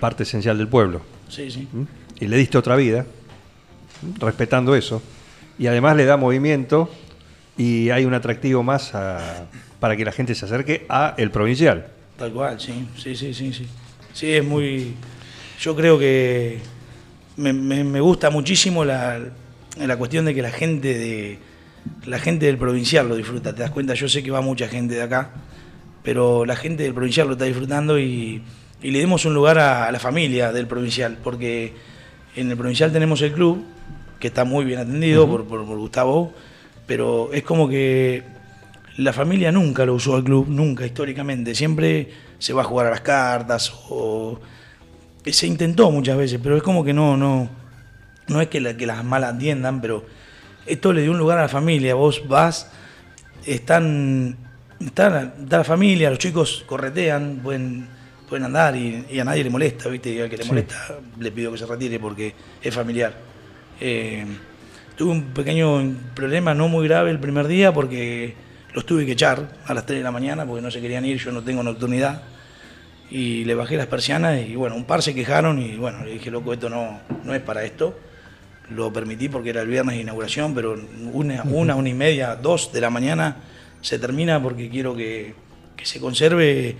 parte 0.00 0.22
esencial 0.24 0.58
del 0.58 0.68
pueblo, 0.68 1.02
sí, 1.28 1.50
sí. 1.50 1.68
¿m? 1.72 1.86
y 2.20 2.26
le 2.26 2.36
diste 2.36 2.58
otra 2.58 2.76
vida, 2.76 3.06
¿m? 4.02 4.14
respetando 4.18 4.74
eso, 4.74 5.02
y 5.58 5.66
además 5.68 5.96
le 5.96 6.04
da 6.04 6.16
movimiento 6.16 6.90
y 7.56 7.90
hay 7.90 8.04
un 8.04 8.14
atractivo 8.14 8.62
más 8.62 8.94
a- 8.94 9.46
para 9.80 9.96
que 9.96 10.04
la 10.04 10.12
gente 10.12 10.34
se 10.34 10.44
acerque 10.46 10.84
a 10.88 11.14
el 11.16 11.30
provincial. 11.30 11.86
Tal 12.18 12.32
cual, 12.32 12.60
sí, 12.60 12.86
sí, 12.96 13.14
sí, 13.16 13.32
sí, 13.34 13.52
sí. 13.52 13.66
Sí, 14.12 14.32
es 14.32 14.44
muy... 14.44 14.94
Yo 15.64 15.74
creo 15.74 15.98
que 15.98 16.58
me, 17.38 17.54
me- 17.54 17.84
me 17.84 18.00
gusta 18.00 18.28
muchísimo 18.28 18.84
la, 18.84 19.18
la 19.78 19.96
cuestión 19.96 20.26
de 20.26 20.34
que 20.34 20.42
la 20.42 20.50
gente 20.50 20.92
de, 20.92 21.38
la 22.04 22.18
gente 22.18 22.44
del 22.44 22.58
provincial 22.58 23.08
lo 23.08 23.16
disfruta. 23.16 23.54
Te 23.54 23.62
das 23.62 23.70
cuenta, 23.70 23.94
yo 23.94 24.06
sé 24.06 24.22
que 24.22 24.30
va 24.30 24.42
mucha 24.42 24.68
gente 24.68 24.94
de 24.94 25.00
acá, 25.02 25.30
pero 26.02 26.44
la 26.44 26.54
gente 26.54 26.82
del 26.82 26.92
provincial 26.92 27.28
lo 27.28 27.32
está 27.32 27.46
disfrutando 27.46 27.98
y, 27.98 28.42
y 28.82 28.90
le 28.90 28.98
demos 28.98 29.24
un 29.24 29.32
lugar 29.32 29.58
a, 29.58 29.86
a 29.86 29.90
la 29.92 29.98
familia 29.98 30.52
del 30.52 30.66
provincial, 30.66 31.16
porque 31.24 31.72
en 32.36 32.50
el 32.50 32.58
provincial 32.58 32.92
tenemos 32.92 33.22
el 33.22 33.32
club, 33.32 33.64
que 34.20 34.26
está 34.28 34.44
muy 34.44 34.66
bien 34.66 34.80
atendido 34.80 35.26
por, 35.26 35.46
por- 35.46 35.64
por 35.64 35.78
Gustavo, 35.78 36.34
pero 36.86 37.30
es 37.32 37.42
como 37.42 37.70
que 37.70 38.22
la 38.98 39.14
familia 39.14 39.50
nunca 39.50 39.86
lo 39.86 39.94
usó 39.94 40.14
al 40.14 40.24
club, 40.24 40.46
nunca 40.46 40.84
históricamente. 40.84 41.54
Siempre 41.54 42.10
se 42.38 42.52
va 42.52 42.60
a 42.60 42.64
jugar 42.66 42.88
a 42.88 42.90
las 42.90 43.00
cartas 43.00 43.72
o 43.88 44.38
se 45.32 45.46
intentó 45.46 45.90
muchas 45.90 46.16
veces, 46.16 46.38
pero 46.42 46.56
es 46.56 46.62
como 46.62 46.84
que 46.84 46.92
no, 46.92 47.16
no, 47.16 47.48
no 48.28 48.40
es 48.40 48.48
que, 48.48 48.60
la- 48.60 48.76
que 48.76 48.86
las 48.86 49.02
malas 49.04 49.34
atiendan, 49.34 49.80
pero 49.80 50.04
esto 50.66 50.92
le 50.92 51.02
dio 51.02 51.10
un 51.12 51.18
lugar 51.18 51.38
a 51.38 51.42
la 51.42 51.48
familia. 51.48 51.94
Vos 51.94 52.22
vas, 52.28 52.70
están, 53.46 54.36
está, 54.80 55.10
la- 55.10 55.34
está 55.42 55.58
la 55.58 55.64
familia, 55.64 56.10
los 56.10 56.18
chicos 56.18 56.64
corretean, 56.66 57.40
pueden, 57.42 57.86
pueden 58.28 58.44
andar 58.44 58.76
y, 58.76 59.04
y 59.10 59.18
a 59.18 59.24
nadie 59.24 59.44
le 59.44 59.50
molesta, 59.50 59.88
¿viste? 59.88 60.10
Y 60.12 60.20
al 60.20 60.30
que 60.30 60.36
le 60.36 60.42
Sí. 60.44 60.48
molesta 60.48 60.98
le 61.18 61.30
pido 61.32 61.52
que 61.52 61.58
se 61.58 61.66
retire 61.66 61.98
porque 62.00 62.34
es 62.62 62.74
familiar. 62.74 63.14
Eh, 63.80 64.24
tuve 64.96 65.10
un 65.12 65.22
pequeño 65.32 65.94
problema 66.14 66.54
no 66.54 66.68
muy 66.68 66.86
grave 66.86 67.10
el 67.10 67.18
primer 67.18 67.46
día 67.46 67.72
porque 67.72 68.34
los 68.72 68.86
tuve 68.86 69.04
que 69.06 69.12
echar 69.12 69.48
a 69.66 69.74
las 69.74 69.84
3 69.86 69.98
de 70.00 70.04
la 70.04 70.10
mañana 70.10 70.46
porque 70.46 70.62
no 70.62 70.70
se 70.70 70.80
querían 70.80 71.04
ir, 71.04 71.18
yo 71.18 71.32
no 71.32 71.42
tengo 71.42 71.62
nocturnidad. 71.62 72.22
Y 73.14 73.44
le 73.44 73.54
bajé 73.54 73.76
las 73.76 73.86
persianas 73.86 74.40
y 74.44 74.56
bueno, 74.56 74.74
un 74.74 74.82
par 74.82 75.00
se 75.00 75.14
quejaron 75.14 75.60
y 75.60 75.76
bueno, 75.76 76.04
le 76.04 76.14
dije, 76.14 76.32
loco, 76.32 76.52
esto 76.52 76.68
no, 76.68 76.98
no 77.22 77.32
es 77.32 77.40
para 77.40 77.62
esto. 77.62 77.96
Lo 78.70 78.92
permití 78.92 79.28
porque 79.28 79.50
era 79.50 79.62
el 79.62 79.68
viernes 79.68 79.94
de 79.94 80.02
inauguración, 80.02 80.52
pero 80.52 80.76
una, 81.12 81.44
una, 81.44 81.76
una 81.76 81.88
y 81.88 81.94
media, 81.94 82.34
dos 82.34 82.72
de 82.72 82.80
la 82.80 82.90
mañana 82.90 83.36
se 83.80 84.00
termina 84.00 84.42
porque 84.42 84.68
quiero 84.68 84.96
que, 84.96 85.32
que 85.76 85.86
se 85.86 86.00
conserve 86.00 86.74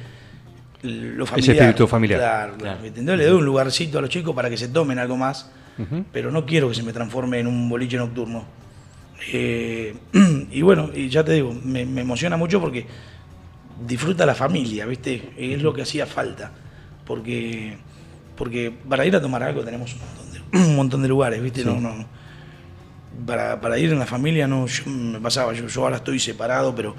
lo 0.83 1.25
familiar. 1.25 1.57
espíritu 1.57 1.87
familiar. 1.87 2.19
Claro, 2.19 2.55
claro. 2.57 3.17
Le 3.17 3.27
doy 3.27 3.39
un 3.39 3.45
lugarcito 3.45 3.99
a 3.99 4.01
los 4.01 4.11
chicos 4.11 4.35
para 4.35 4.51
que 4.51 4.57
se 4.57 4.67
tomen 4.67 4.99
algo 4.99 5.17
más, 5.17 5.53
pero 6.13 6.33
no 6.33 6.45
quiero 6.45 6.69
que 6.69 6.75
se 6.75 6.83
me 6.83 6.93
transforme 6.93 7.39
en 7.39 7.47
un 7.47 7.69
boliche 7.69 7.97
nocturno. 7.97 8.45
Eh, 9.33 9.95
y 10.51 10.63
bueno, 10.63 10.91
y 10.93 11.09
ya 11.09 11.23
te 11.25 11.31
digo, 11.31 11.55
me, 11.63 11.87
me 11.87 12.01
emociona 12.01 12.37
mucho 12.37 12.61
porque 12.61 12.87
disfruta 13.87 14.25
la 14.27 14.35
familia, 14.35 14.87
¿viste? 14.87 15.33
Es 15.37 15.63
lo 15.63 15.73
que 15.75 15.83
hacía 15.83 16.07
falta. 16.07 16.51
Porque, 17.07 17.77
porque 18.37 18.73
para 18.89 19.05
ir 19.05 19.15
a 19.15 19.21
tomar 19.21 19.43
algo 19.43 19.63
tenemos 19.63 19.95
un 19.95 20.01
montón 20.01 20.33
de, 20.33 20.59
un 20.71 20.77
montón 20.77 21.03
de 21.03 21.09
lugares, 21.09 21.43
¿viste? 21.43 21.65
No, 21.65 21.79
no, 21.81 22.07
para, 23.27 23.61
para 23.61 23.79
ir 23.79 23.93
en 23.93 23.99
la 23.99 24.07
familia 24.07 24.47
no, 24.49 24.67
yo 24.67 24.87
me 24.87 25.21
pasaba, 25.21 25.53
yo, 25.53 25.67
yo 25.69 25.83
ahora 25.83 25.97
estoy 25.97 26.19
separado, 26.19 26.75
pero 26.75 26.95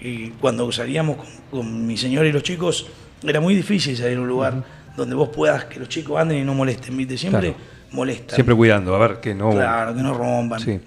y 0.00 0.28
cuando 0.30 0.70
salíamos 0.72 1.16
con, 1.16 1.26
con 1.50 1.86
mi 1.86 1.96
señora 1.96 2.28
y 2.28 2.32
los 2.32 2.42
chicos, 2.42 2.86
era 3.22 3.40
muy 3.40 3.54
difícil 3.54 3.96
salir 3.96 4.18
a 4.18 4.20
un 4.20 4.28
lugar 4.28 4.62
donde 4.96 5.14
vos 5.14 5.30
puedas 5.30 5.64
que 5.66 5.78
los 5.78 5.88
chicos 5.88 6.18
anden 6.20 6.38
y 6.38 6.44
no 6.44 6.54
molesten, 6.54 6.96
¿viste? 6.96 7.16
Siempre 7.16 7.52
Claro. 7.54 7.64
molestan. 7.92 8.34
Siempre 8.34 8.54
cuidando, 8.54 8.94
a 8.94 8.98
ver 8.98 9.20
que 9.20 9.34
no. 9.34 9.50
Claro, 9.50 9.94
que 9.94 10.02
no 10.02 10.12
rompan. 10.14 10.60
Sí, 10.60 10.80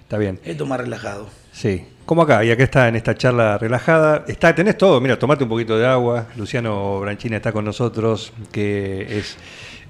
está 0.00 0.18
bien. 0.18 0.38
Esto 0.44 0.66
más 0.66 0.78
relajado. 0.80 1.28
Sí, 1.52 1.84
como 2.08 2.22
acá, 2.22 2.42
y 2.42 2.50
acá 2.50 2.64
está 2.64 2.88
en 2.88 2.96
esta 2.96 3.14
charla 3.14 3.58
relajada. 3.58 4.24
Está, 4.26 4.54
tenés 4.54 4.78
todo, 4.78 4.98
mira, 4.98 5.18
tomate 5.18 5.44
un 5.44 5.50
poquito 5.50 5.76
de 5.76 5.86
agua. 5.86 6.26
Luciano 6.38 7.00
Branchina 7.00 7.36
está 7.36 7.52
con 7.52 7.66
nosotros, 7.66 8.32
que 8.50 9.18
es 9.18 9.36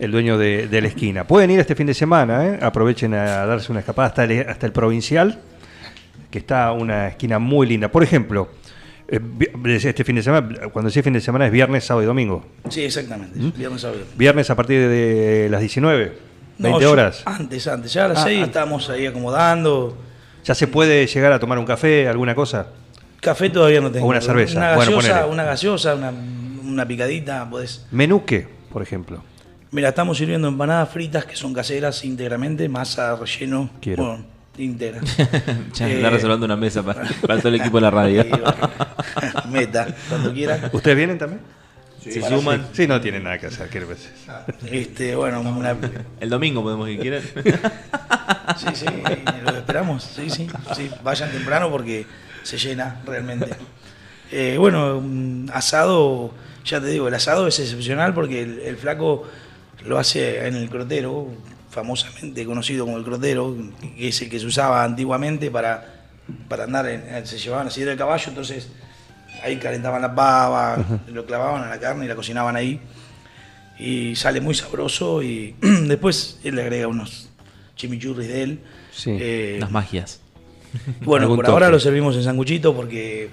el 0.00 0.10
dueño 0.10 0.36
de, 0.36 0.66
de 0.66 0.80
la 0.80 0.88
esquina. 0.88 1.24
Pueden 1.28 1.52
ir 1.52 1.60
este 1.60 1.76
fin 1.76 1.86
de 1.86 1.94
semana, 1.94 2.44
¿eh? 2.44 2.58
aprovechen 2.60 3.14
a 3.14 3.46
darse 3.46 3.70
una 3.70 3.78
escapada 3.82 4.08
hasta 4.08 4.24
el, 4.24 4.48
hasta 4.48 4.66
el 4.66 4.72
provincial, 4.72 5.38
que 6.28 6.38
está 6.38 6.72
una 6.72 7.06
esquina 7.06 7.38
muy 7.38 7.68
linda. 7.68 7.86
Por 7.86 8.02
ejemplo, 8.02 8.48
eh, 9.06 9.20
este 9.66 10.02
fin 10.02 10.16
de 10.16 10.22
semana, 10.24 10.48
cuando 10.72 10.88
decía 10.88 11.04
fin 11.04 11.12
de 11.12 11.20
semana 11.20 11.46
es 11.46 11.52
viernes, 11.52 11.84
sábado 11.84 12.02
y 12.02 12.06
domingo. 12.06 12.44
Sí, 12.68 12.82
exactamente. 12.82 13.38
¿Mm? 13.38 13.52
Viernes 13.56 13.84
a 13.84 13.92
viernes. 14.16 14.50
A 14.50 14.56
partir 14.56 14.88
de 14.88 15.46
las 15.52 15.60
19, 15.60 16.12
20 16.58 16.78
No, 16.78 16.80
yo- 16.80 16.90
horas. 16.90 17.22
Antes, 17.26 17.64
antes. 17.68 17.92
Ya 17.92 18.06
a 18.06 18.08
las 18.08 18.18
Ah, 18.18 18.24
6 18.24 18.38
antes. 18.38 18.48
estábamos 18.48 18.90
ahí 18.90 19.06
acomodando. 19.06 19.96
¿Ya 20.48 20.54
se 20.54 20.66
puede 20.66 21.06
llegar 21.06 21.30
a 21.30 21.38
tomar 21.38 21.58
un 21.58 21.66
café, 21.66 22.08
alguna 22.08 22.34
cosa? 22.34 22.68
Café 23.20 23.50
todavía 23.50 23.82
no 23.82 23.90
tengo. 23.90 24.06
O 24.06 24.08
una 24.08 24.22
cerveza. 24.22 24.56
Una 24.56 24.70
gaseosa, 24.70 25.26
una, 25.26 25.44
gaseosa 25.44 25.94
una, 25.94 26.10
una 26.10 26.88
picadita, 26.88 27.46
podés. 27.50 27.84
Menú 27.90 28.24
qué, 28.24 28.48
por 28.72 28.80
ejemplo. 28.80 29.22
Mira, 29.72 29.90
estamos 29.90 30.16
sirviendo 30.16 30.48
empanadas 30.48 30.88
fritas 30.88 31.26
que 31.26 31.36
son 31.36 31.52
caseras 31.52 32.02
íntegramente, 32.02 32.66
masa, 32.66 33.14
relleno. 33.16 33.68
Quiero. 33.82 34.06
Bueno, 34.06 34.24
íntegra. 34.56 35.02
Ya 35.74 35.86
Eh, 35.86 35.96
está 35.96 36.08
reservando 36.08 36.46
una 36.46 36.56
mesa 36.56 36.82
para, 36.82 37.02
para 37.20 37.36
todo 37.40 37.48
el 37.48 37.56
equipo 37.60 37.76
de 37.76 37.82
la 37.82 37.90
radio. 37.90 38.24
Meta, 39.50 39.86
cuando 40.08 40.32
quieran. 40.32 40.70
¿Ustedes 40.72 40.96
vienen 40.96 41.18
también? 41.18 41.42
Se 42.00 42.22
suman. 42.22 42.68
Sí, 42.72 42.86
no 42.86 43.00
tienen 43.00 43.24
nada 43.24 43.38
que 43.38 43.46
hacer, 43.46 43.68
quiero 43.68 43.88
decir. 43.88 44.10
Este, 44.70 45.14
bueno, 45.16 45.40
una, 45.40 45.76
El 46.20 46.30
domingo 46.30 46.62
podemos 46.62 46.88
ir, 46.88 47.00
¿quieren? 47.00 47.22
Sí, 48.56 48.66
sí, 48.74 48.86
los 49.44 49.54
esperamos, 49.54 50.02
sí, 50.02 50.30
sí, 50.30 50.48
sí, 50.74 50.90
vayan 51.02 51.30
temprano 51.30 51.70
porque 51.70 52.06
se 52.42 52.56
llena 52.56 53.00
realmente. 53.04 53.50
Eh, 54.32 54.56
bueno, 54.58 54.98
un 54.98 55.50
asado, 55.52 56.32
ya 56.64 56.80
te 56.80 56.86
digo, 56.88 57.08
el 57.08 57.14
asado 57.14 57.46
es 57.46 57.58
excepcional 57.60 58.14
porque 58.14 58.42
el, 58.42 58.60
el 58.60 58.76
flaco 58.76 59.28
lo 59.84 59.98
hace 59.98 60.46
en 60.46 60.56
el 60.56 60.68
crotero, 60.68 61.28
famosamente 61.70 62.44
conocido 62.44 62.84
como 62.84 62.98
el 62.98 63.04
crotero, 63.04 63.54
que 63.96 64.08
es 64.08 64.20
el 64.22 64.30
que 64.30 64.40
se 64.40 64.46
usaba 64.46 64.82
antiguamente 64.82 65.50
para, 65.50 66.06
para 66.48 66.64
andar, 66.64 66.86
en, 66.88 67.26
se 67.26 67.38
llevaban 67.38 67.68
así 67.68 67.82
del 67.82 67.96
caballo, 67.96 68.24
entonces 68.28 68.68
ahí 69.42 69.56
calentaban 69.58 70.02
la 70.02 70.14
pava, 70.14 71.00
lo 71.12 71.24
clavaban 71.26 71.62
a 71.64 71.68
la 71.68 71.78
carne 71.80 72.04
y 72.04 72.08
la 72.08 72.14
cocinaban 72.16 72.56
ahí 72.56 72.80
y 73.78 74.16
sale 74.16 74.40
muy 74.40 74.54
sabroso 74.54 75.22
y 75.22 75.54
después 75.60 76.40
él 76.44 76.56
le 76.56 76.62
agrega 76.62 76.88
unos 76.88 77.28
chimichurris 77.76 78.28
de 78.28 78.42
él. 78.42 78.60
Sí. 78.92 79.16
Eh, 79.20 79.56
Las 79.60 79.70
magias. 79.70 80.20
bueno, 81.02 81.34
por 81.34 81.46
ahora 81.46 81.68
lo 81.70 81.78
servimos 81.80 82.16
en 82.16 82.24
sanguchito 82.24 82.74
porque 82.74 83.30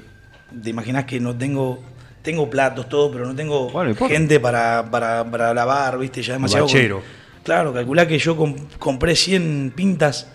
te 0.64 0.70
imaginas 0.70 1.06
que 1.06 1.20
no 1.20 1.36
tengo 1.36 1.84
tengo 2.22 2.50
platos, 2.50 2.90
todo, 2.90 3.12
pero 3.12 3.26
no 3.28 3.36
tengo 3.36 3.70
Bueno, 3.70 3.94
gente 3.96 4.40
para, 4.40 4.90
para, 4.90 5.30
para 5.30 5.54
lavar, 5.54 6.00
¿viste? 6.00 6.24
Ya 6.24 6.34
demasiado. 6.34 6.66
bachero. 6.66 7.04
Claro, 7.44 7.72
calculá 7.72 8.08
que 8.08 8.18
yo 8.18 8.36
com- 8.36 8.56
compré 8.80 9.16
100 9.16 9.74
pintas 9.76 10.28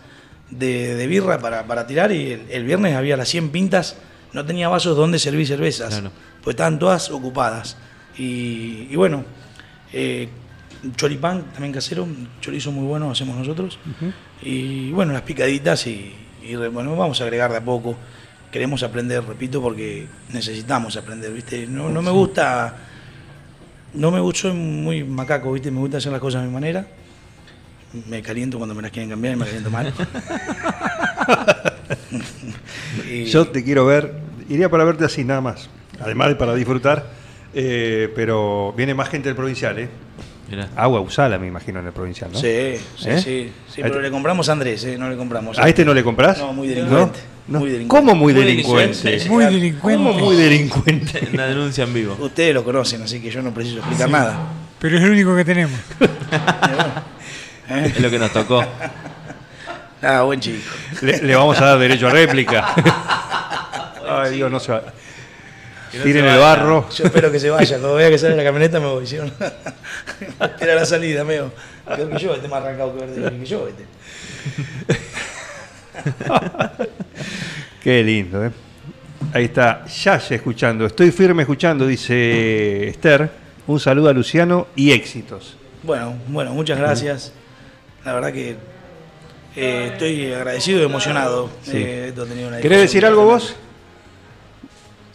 de, 0.50 0.94
de 0.94 1.06
birra 1.08 1.38
para, 1.40 1.64
para 1.66 1.88
tirar 1.88 2.12
y 2.12 2.30
el, 2.32 2.42
el 2.48 2.64
viernes 2.64 2.94
había 2.94 3.16
las 3.16 3.28
100 3.28 3.48
pintas, 3.50 3.96
no 4.32 4.44
tenía 4.44 4.68
vasos 4.68 4.96
donde 4.96 5.18
servir 5.18 5.46
cervezas, 5.46 5.90
Claro. 5.90 6.10
pues 6.42 6.54
estaban 6.54 6.78
todas 6.78 7.10
ocupadas. 7.10 7.76
Y, 8.16 8.86
y 8.90 8.96
bueno, 8.96 9.24
eh, 9.92 10.28
choripán 10.96 11.44
también 11.52 11.72
casero, 11.72 12.06
chorizo 12.40 12.70
muy 12.72 12.86
bueno 12.86 13.10
hacemos 13.10 13.36
nosotros. 13.36 13.78
Y 14.42 14.90
bueno, 14.92 15.12
las 15.12 15.22
picaditas 15.22 15.86
y, 15.86 16.14
bueno, 16.72 16.96
vamos 16.96 17.20
a 17.20 17.24
agregar 17.24 17.50
de 17.50 17.58
a 17.58 17.64
poco. 17.64 17.96
Queremos 18.50 18.82
aprender, 18.82 19.22
repito, 19.24 19.60
porque 19.62 20.06
necesitamos 20.32 20.96
aprender, 20.96 21.32
¿viste? 21.32 21.66
No, 21.66 21.88
no 21.88 22.02
me 22.02 22.10
gusta, 22.10 22.74
no 23.94 24.10
me 24.10 24.18
gusta, 24.20 24.40
soy 24.42 24.52
muy 24.54 25.04
macaco, 25.04 25.52
¿viste? 25.52 25.70
Me 25.70 25.78
gusta 25.80 25.98
hacer 25.98 26.10
las 26.12 26.20
cosas 26.20 26.42
a 26.42 26.46
mi 26.46 26.52
manera. 26.52 26.86
Me 28.08 28.22
caliento 28.22 28.56
cuando 28.58 28.74
me 28.74 28.82
las 28.82 28.90
quieren 28.90 29.10
cambiar 29.10 29.34
y 29.34 29.36
me 29.36 29.44
caliento 29.44 29.70
mal. 29.70 29.92
Y- 33.08 33.24
Yo 33.26 33.48
te 33.48 33.62
quiero 33.64 33.86
ver, 33.86 34.14
iría 34.48 34.68
para 34.68 34.84
verte 34.84 35.04
así 35.04 35.24
nada 35.24 35.40
más, 35.40 35.68
además 36.00 36.28
de 36.28 36.36
para 36.36 36.54
disfrutar, 36.54 37.06
eh, 37.54 38.10
pero 38.14 38.72
viene 38.76 38.94
más 38.94 39.08
gente 39.08 39.28
del 39.28 39.36
provincial, 39.36 39.78
¿eh? 39.78 39.88
Mirá. 40.50 40.68
Agua 40.74 41.00
Usala, 41.00 41.38
me 41.38 41.46
imagino, 41.46 41.78
en 41.78 41.86
el 41.86 41.92
provincial, 41.92 42.30
¿no? 42.32 42.38
Sí, 42.40 42.74
sí, 42.98 43.08
¿Eh? 43.08 43.20
sí, 43.20 43.52
sí, 43.68 43.76
pero 43.82 43.86
este- 43.88 44.02
le 44.02 44.10
compramos 44.10 44.48
a 44.48 44.52
Andrés, 44.52 44.82
¿eh? 44.84 44.98
no 44.98 45.08
le 45.08 45.16
compramos. 45.16 45.58
¿A 45.60 45.68
este 45.68 45.84
no 45.84 45.94
le 45.94 46.02
comprás? 46.02 46.38
No, 46.38 46.52
muy 46.52 46.66
delincuente. 46.68 47.20
¿No? 47.46 47.60
Muy 47.60 47.70
delincuente. 47.70 47.88
¿Cómo 48.06 48.14
muy, 48.16 48.32
Muy 48.32 48.42
delincuente? 48.44 49.10
delincuente. 49.10 49.28
Muy 49.30 49.44
delincuente. 49.44 50.04
¿Cómo 50.04 50.12
muy 50.18 50.36
delincuente? 50.36 51.28
Una 51.32 51.46
denuncia 51.46 51.84
en 51.84 51.94
vivo. 51.94 52.16
Ustedes 52.20 52.52
lo 52.54 52.64
conocen, 52.64 53.02
así 53.02 53.20
que 53.20 53.30
yo 53.30 53.42
no 53.42 53.52
preciso 53.54 53.78
explicar 53.78 54.10
nada. 54.10 54.38
Pero 54.80 54.96
es 54.98 55.02
el 55.04 55.10
único 55.10 55.36
que 55.36 55.44
tenemos. 55.44 55.78
¿Eh? 57.70 57.92
Es 57.94 58.00
lo 58.00 58.10
que 58.10 58.18
nos 58.18 58.32
tocó. 58.32 58.64
Ah, 60.02 60.22
buen 60.22 60.40
chico. 60.40 60.62
Le, 61.02 61.18
le 61.22 61.36
vamos 61.36 61.60
a 61.60 61.66
dar 61.66 61.78
derecho 61.78 62.08
a 62.08 62.10
réplica. 62.10 62.74
Ay, 64.08 64.36
Dios, 64.36 64.50
no 64.50 64.58
se 64.58 64.72
va. 64.72 64.82
No 65.92 66.02
Tiren 66.02 66.24
se 66.24 66.32
el 66.32 66.38
barro. 66.38 66.88
Yo 66.90 67.04
espero 67.04 67.30
que 67.30 67.38
se 67.38 67.50
vaya. 67.50 67.78
Cuando 67.78 67.96
vea 67.96 68.08
que 68.10 68.18
sale 68.18 68.36
la 68.36 68.44
camioneta 68.44 68.80
me 68.80 68.86
voy. 68.86 69.06
¿sí? 69.06 69.16
Era 70.60 70.74
la 70.74 70.86
salida, 70.86 71.24
medio. 71.24 71.52
Peor 71.84 72.10
que 72.10 72.18
yo, 72.18 72.34
este 72.34 72.48
más 72.48 72.62
arrancado 72.62 72.96
que 72.96 73.06
verde 73.06 73.38
que 73.38 73.46
yo, 73.46 73.68
este. 73.68 73.84
Qué 77.82 78.02
lindo, 78.02 78.44
¿eh? 78.44 78.50
Ahí 79.32 79.44
está 79.44 79.84
Yaya 79.86 80.36
escuchando. 80.36 80.86
Estoy 80.86 81.10
firme 81.10 81.42
escuchando, 81.42 81.86
dice 81.86 82.88
Esther. 82.88 83.30
Un 83.66 83.78
saludo 83.78 84.08
a 84.08 84.12
Luciano 84.12 84.68
y 84.74 84.92
éxitos. 84.92 85.56
Bueno, 85.82 86.14
bueno, 86.28 86.52
muchas 86.52 86.78
gracias. 86.78 87.32
La 88.04 88.14
verdad 88.14 88.32
que 88.32 88.56
Eh, 89.56 89.90
estoy 89.92 90.32
agradecido 90.32 90.80
y 90.80 90.84
emocionado. 90.84 91.50
Eh, 91.72 92.06
esto 92.08 92.22
ha 92.22 92.26
tenido 92.26 92.48
una 92.48 92.60
¿Querés 92.60 92.80
decir 92.80 93.04
algo 93.04 93.24
vos? 93.24 93.54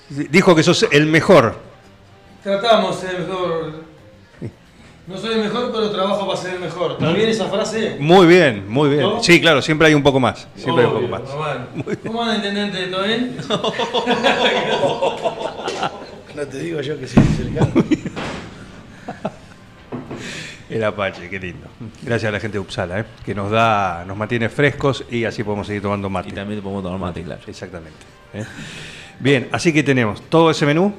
Dijo 0.09 0.55
que 0.55 0.63
sos 0.63 0.85
el 0.91 1.05
mejor. 1.07 1.55
Tratamos 2.43 3.01
de 3.01 3.07
ser 3.07 3.15
el 3.19 3.27
mejor. 3.27 3.85
No 5.07 5.17
soy 5.19 5.33
el 5.35 5.39
mejor, 5.41 5.71
pero 5.71 5.91
trabajo 5.91 6.25
para 6.27 6.39
ser 6.39 6.55
el 6.55 6.59
mejor. 6.61 6.93
¿Está 6.93 7.11
bien 7.11 7.29
esa 7.29 7.45
frase? 7.45 7.97
Muy 7.99 8.25
bien, 8.25 8.67
muy 8.67 8.89
bien. 8.89 9.01
¿No? 9.01 9.23
Sí, 9.23 9.39
claro, 9.39 9.61
siempre 9.61 9.87
hay 9.87 9.93
un 9.93 10.01
poco 10.01 10.19
más. 10.19 10.47
Siempre 10.55 10.83
hay 10.83 10.91
un 10.91 10.95
poco 10.95 11.05
Obvio, 11.05 11.09
más. 11.09 11.21
normal. 11.29 11.67
¿Cómo 12.05 12.23
anda, 12.23 12.35
intendente? 12.37 12.87
¿Todo 12.87 13.03
bien? 13.03 13.37
No 16.35 16.45
te 16.45 16.59
digo 16.59 16.81
yo 16.81 16.99
que 16.99 17.07
sí, 17.07 17.15
cercano. 17.37 17.71
El 20.69 20.84
Apache, 20.84 21.29
qué 21.29 21.39
lindo. 21.39 21.67
Gracias 22.01 22.29
a 22.29 22.31
la 22.31 22.39
gente 22.39 22.53
de 22.55 22.60
Uppsala, 22.60 23.00
¿eh? 23.01 23.05
que 23.24 23.36
nos 23.36 23.51
da, 23.51 24.03
nos 24.05 24.17
mantiene 24.17 24.50
frescos 24.50 25.05
y 25.12 25.24
así 25.25 25.43
podemos 25.43 25.67
seguir 25.67 25.81
tomando 25.84 26.10
mate. 26.10 26.29
Y 26.29 26.31
también 26.31 26.62
podemos 26.62 26.84
tomar 26.84 27.00
mate, 27.00 27.22
claro. 27.24 27.41
Exactamente. 27.45 28.00
¿eh? 28.34 28.43
Bien, 29.19 29.48
así 29.51 29.72
que 29.72 29.84
tenemos 29.84 30.22
todo 30.27 30.50
ese 30.51 30.65
menú, 30.65 30.93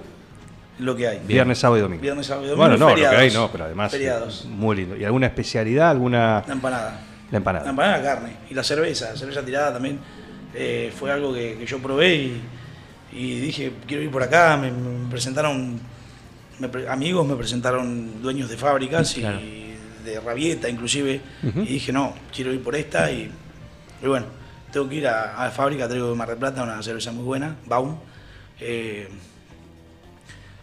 Lo 0.79 0.95
que 0.95 1.09
hay. 1.09 1.21
viernes, 1.27 1.59
sábado 1.59 1.79
y 1.79 1.83
domingo. 1.83 2.03
Viernes, 2.03 2.27
sábado 2.27 2.47
y 2.47 2.51
domingo. 2.51 2.65
Bueno, 2.69 2.79
no, 2.79 2.91
feriados. 2.91 3.13
lo 3.15 3.19
que 3.19 3.25
hay 3.27 3.33
no, 3.35 3.51
pero 3.53 3.65
además 3.65 3.93
eh, 3.93 3.97
Feriados. 3.97 4.45
muy 4.45 4.77
lindo. 4.77 4.97
¿Y 4.97 5.05
alguna 5.05 5.27
especialidad, 5.27 5.91
alguna 5.91 6.45
La 6.47 6.53
empanada. 6.53 7.01
la 7.33 7.37
empanada? 7.39 7.65
La 7.65 7.71
empanada 7.71 7.99
de 7.99 8.05
carne. 8.05 8.37
Y 8.49 8.55
la 8.55 8.63
cerveza, 8.63 9.11
la 9.11 9.17
cerveza 9.17 9.45
tirada 9.45 9.73
también. 9.73 9.99
eh, 10.55 10.93
fue 10.97 11.11
algo 11.11 11.35
que, 11.35 11.57
que 11.59 11.67
yo 11.67 11.79
probé 11.81 12.15
y, 12.15 12.41
y 13.13 13.41
dije, 13.41 13.73
quiero 13.87 14.03
ir 14.05 14.11
por 14.13 14.23
acá. 14.23 14.57
Me, 14.57 14.71
me 14.71 15.11
presentaron, 15.11 15.79
me 16.59 16.69
amigos 16.89 17.27
me 17.27 17.35
presentaron 17.37 18.23
dueños 18.23 18.49
de 18.49 18.57
fábricas 18.57 19.17
y 19.19 19.23
de 20.05 20.21
rabieta 20.25 20.69
inclusive. 20.69 21.21
Y 21.43 21.51
dije, 21.75 21.93
no, 21.93 22.15
quiero 22.35 22.53
ir 22.53 22.63
por 22.63 22.75
esta. 22.77 23.11
Y, 23.11 23.31
y 24.03 24.07
bueno, 24.07 24.27
tengo 24.73 24.89
que 24.89 24.97
ir 24.97 25.07
a, 25.09 25.37
a 25.37 25.45
la 25.47 25.51
fábrica, 25.51 25.87
traigo 25.89 26.09
de 26.11 26.15
Mar 26.15 26.29
del 26.29 26.39
Plata 26.39 26.63
una 26.63 26.83
cerveza 26.83 27.13
muy 27.13 27.25
buena, 27.25 27.57
Baum. 27.67 27.97
eh, 28.61 29.09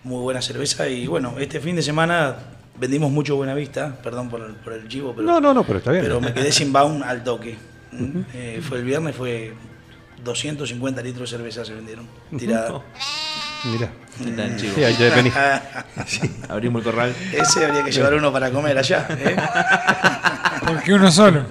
muy 0.03 0.21
buena 0.21 0.41
cerveza 0.41 0.87
y 0.89 1.07
bueno, 1.07 1.35
este 1.39 1.61
fin 1.61 1.75
de 1.77 1.81
semana 1.81 2.35
vendimos 2.77 3.09
mucho 3.09 3.37
Buenavista, 3.37 3.95
perdón 4.03 4.29
por 4.29 4.41
el, 4.41 4.53
por 4.55 4.73
el 4.73 4.85
chivo, 4.89 5.13
pero 5.15 5.25
No, 5.25 5.39
no, 5.39 5.53
no, 5.53 5.63
pero 5.63 5.79
está 5.79 5.91
bien. 5.91 6.03
pero 6.03 6.19
me 6.19 6.33
quedé 6.33 6.51
sin 6.51 6.73
Baum 6.73 7.01
al 7.03 7.23
toque. 7.23 7.55
Mm, 7.93 8.19
eh, 8.33 8.61
fue 8.67 8.79
el 8.79 8.83
viernes, 8.83 9.15
fue 9.15 9.53
250 10.23 11.01
litros 11.01 11.31
de 11.31 11.37
cerveza 11.37 11.63
se 11.63 11.73
vendieron, 11.73 12.05
tirada. 12.37 12.81
Mirá. 13.65 13.89
Sí, 14.57 14.83
ahí 14.83 14.93
te 14.95 15.09
venís. 15.09 15.33
Abrimos 16.49 16.79
el 16.81 16.83
corral. 16.91 17.15
Ese 17.31 17.65
habría 17.65 17.83
que 17.83 17.91
llevar 17.91 18.13
uno 18.13 18.31
para 18.31 18.51
comer 18.51 18.77
allá, 18.77 19.07
¿eh? 19.09 19.35
Porque 20.67 20.93
uno 20.93 21.11
solo. 21.11 21.45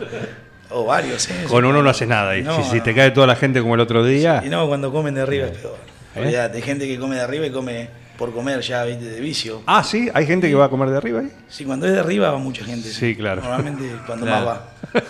O 0.71 0.85
varios, 0.85 1.29
¿eh? 1.29 1.45
Con 1.49 1.65
uno 1.65 1.83
no 1.83 1.91
haces 1.91 2.09
nada. 2.09 2.37
Y 2.37 2.43
No, 2.43 2.63
si, 2.63 2.71
si 2.71 2.77
no. 2.79 2.83
te 2.83 2.95
cae 2.95 3.11
toda 3.11 3.27
la 3.27 3.37
gente 3.37 3.61
como 3.61 3.75
el 3.75 3.81
otro 3.81 4.05
día, 4.05 4.43
Y 4.45 4.49
no, 4.49 4.67
cuando 4.69 4.93
comen 4.93 5.15
de 5.15 5.23
arriba 5.23 5.47
es 5.47 5.59
peor. 5.59 5.77
¿Eh? 6.15 6.39
Hay 6.53 6.63
gente 6.63 6.87
que 6.87 6.99
come 6.99 7.17
de 7.17 7.23
arriba 7.23 7.47
y 7.47 7.51
come 7.51 7.89
por 8.19 8.33
comer 8.33 8.61
ya, 8.61 8.85
¿viste? 8.85 9.05
De 9.07 9.21
vicio. 9.21 9.63
Ah, 9.67 9.83
sí, 9.83 10.09
hay 10.15 10.27
gente 10.27 10.49
que 10.49 10.55
va 10.55 10.67
a 10.67 10.69
comer 10.69 10.91
de 10.91 10.97
arriba 10.99 11.21
ahí. 11.21 11.33
Sí, 11.49 11.65
cuando 11.65 11.87
es 11.87 11.93
de 11.93 12.01
arriba 12.01 12.31
va 12.31 12.39
mucha 12.39 12.65
gente. 12.65 12.89
Sí, 12.91 13.17
claro. 13.17 13.41
Normalmente 13.43 13.85
cuando 14.07 14.27
Claro. 14.27 14.47
más 14.47 14.57
va. 14.57 14.69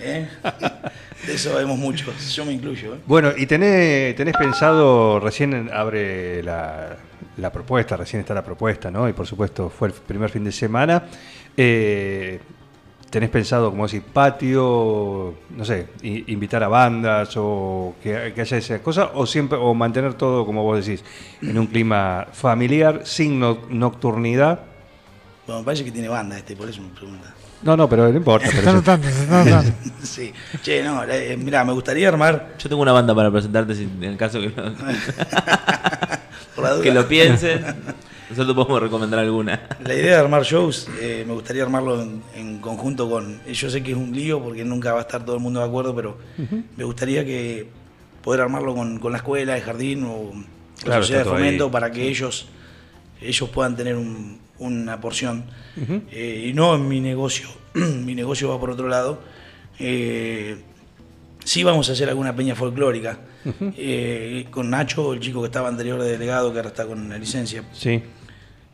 ¿Eh? 0.00 0.28
De 1.26 1.34
eso 1.34 1.54
vemos 1.54 1.78
muchos, 1.78 2.34
yo 2.34 2.44
me 2.44 2.52
incluyo. 2.52 2.94
¿eh? 2.94 2.98
Bueno, 3.06 3.30
y 3.36 3.46
tenés, 3.46 4.14
tenés 4.14 4.36
pensado, 4.36 5.18
recién 5.20 5.70
abre 5.72 6.42
la, 6.42 6.96
la 7.38 7.50
propuesta, 7.50 7.96
recién 7.96 8.20
está 8.20 8.34
la 8.34 8.44
propuesta, 8.44 8.90
¿no? 8.90 9.08
Y 9.08 9.12
por 9.14 9.26
supuesto 9.26 9.70
fue 9.70 9.88
el 9.88 9.94
primer 9.94 10.28
fin 10.30 10.44
de 10.44 10.52
semana. 10.52 11.04
Eh, 11.56 12.40
¿Tenés 13.08 13.30
pensado, 13.30 13.70
como 13.70 13.84
decir, 13.84 14.02
patio, 14.02 15.34
no 15.56 15.64
sé, 15.64 15.86
invitar 16.02 16.64
a 16.64 16.68
bandas 16.68 17.32
o 17.36 17.94
que, 18.02 18.32
que 18.34 18.40
haya 18.40 18.56
esas 18.56 18.80
cosas? 18.80 19.08
¿O 19.14 19.24
siempre, 19.24 19.56
o 19.56 19.72
mantener 19.72 20.14
todo, 20.14 20.44
como 20.44 20.64
vos 20.64 20.84
decís, 20.84 21.04
en 21.40 21.56
un 21.56 21.68
clima 21.68 22.26
familiar, 22.32 23.02
sin 23.04 23.38
no- 23.38 23.58
nocturnidad? 23.70 24.60
Bueno, 25.46 25.60
me 25.60 25.64
parece 25.64 25.84
que 25.84 25.92
tiene 25.92 26.08
banda 26.08 26.36
este, 26.36 26.56
por 26.56 26.68
eso 26.68 26.82
me 26.82 26.88
pregunta. 26.88 27.32
No, 27.64 27.76
no, 27.76 27.88
pero 27.88 28.08
no 28.10 28.16
importa. 28.16 28.46
Se 28.46 28.52
pero 28.56 28.60
está 28.60 28.72
notando, 28.74 29.08
se 29.08 29.22
está 29.22 29.44
notando. 29.44 29.72
Sí. 30.02 30.32
Che, 30.62 30.82
no, 30.82 31.04
eh, 31.04 31.36
mira, 31.36 31.64
me 31.64 31.72
gustaría 31.72 32.08
armar. 32.08 32.54
Yo 32.58 32.68
tengo 32.68 32.82
una 32.82 32.92
banda 32.92 33.14
para 33.14 33.30
presentarte 33.30 33.74
si- 33.74 33.84
en 33.84 34.04
el 34.04 34.16
caso 34.16 34.40
que, 34.40 34.50
duda, 34.50 34.74
que 36.82 36.92
lo 36.92 37.06
piensen. 37.08 37.64
Nosotros 38.30 38.54
podemos 38.56 38.82
recomendar 38.82 39.20
alguna. 39.20 39.60
La 39.84 39.94
idea 39.94 40.14
de 40.14 40.20
armar 40.20 40.42
shows, 40.44 40.88
eh, 41.00 41.24
me 41.26 41.34
gustaría 41.34 41.62
armarlo 41.62 42.00
en, 42.02 42.22
en 42.34 42.58
conjunto 42.58 43.08
con. 43.08 43.40
Yo 43.44 43.70
sé 43.70 43.82
que 43.82 43.92
es 43.92 43.96
un 43.96 44.12
lío 44.14 44.42
porque 44.42 44.64
nunca 44.64 44.92
va 44.92 44.98
a 45.00 45.02
estar 45.02 45.24
todo 45.24 45.36
el 45.36 45.42
mundo 45.42 45.60
de 45.60 45.66
acuerdo, 45.66 45.94
pero 45.94 46.18
me 46.76 46.84
gustaría 46.84 47.24
que 47.24 47.68
poder 48.22 48.40
armarlo 48.40 48.74
con, 48.74 48.98
con 48.98 49.12
la 49.12 49.18
escuela, 49.18 49.56
el 49.56 49.62
jardín 49.62 50.04
o 50.04 50.32
la 50.34 50.84
Claro, 50.84 51.02
sociedad 51.02 51.24
de 51.24 51.30
fomento 51.30 51.64
ahí. 51.66 51.70
para 51.70 51.90
que 51.92 52.08
ellos 52.08 52.48
ellos 53.20 53.48
puedan 53.50 53.76
tener 53.76 53.96
un- 53.96 54.38
una 54.58 55.00
porción. 55.00 55.44
Eh, 56.10 56.46
y 56.48 56.52
no 56.52 56.74
en 56.76 56.86
mi 56.88 57.00
negocio, 57.00 57.48
mi 57.74 58.14
negocio 58.14 58.48
va 58.48 58.60
por 58.60 58.70
otro 58.70 58.88
lado. 58.88 59.20
Eh, 59.78 60.56
sí 61.44 61.64
vamos 61.64 61.88
a 61.88 61.92
hacer 61.92 62.08
alguna 62.08 62.34
peña 62.36 62.54
folclórica. 62.54 63.18
Eh, 63.76 64.46
con 64.50 64.70
Nacho, 64.70 65.12
el 65.12 65.20
chico 65.20 65.40
que 65.42 65.46
estaba 65.46 65.68
anterior 65.68 66.00
de 66.02 66.10
delegado, 66.12 66.50
que 66.52 66.58
ahora 66.58 66.68
está 66.70 66.86
con 66.86 67.08
la 67.08 67.18
licencia. 67.18 67.64
Sí. 67.72 68.02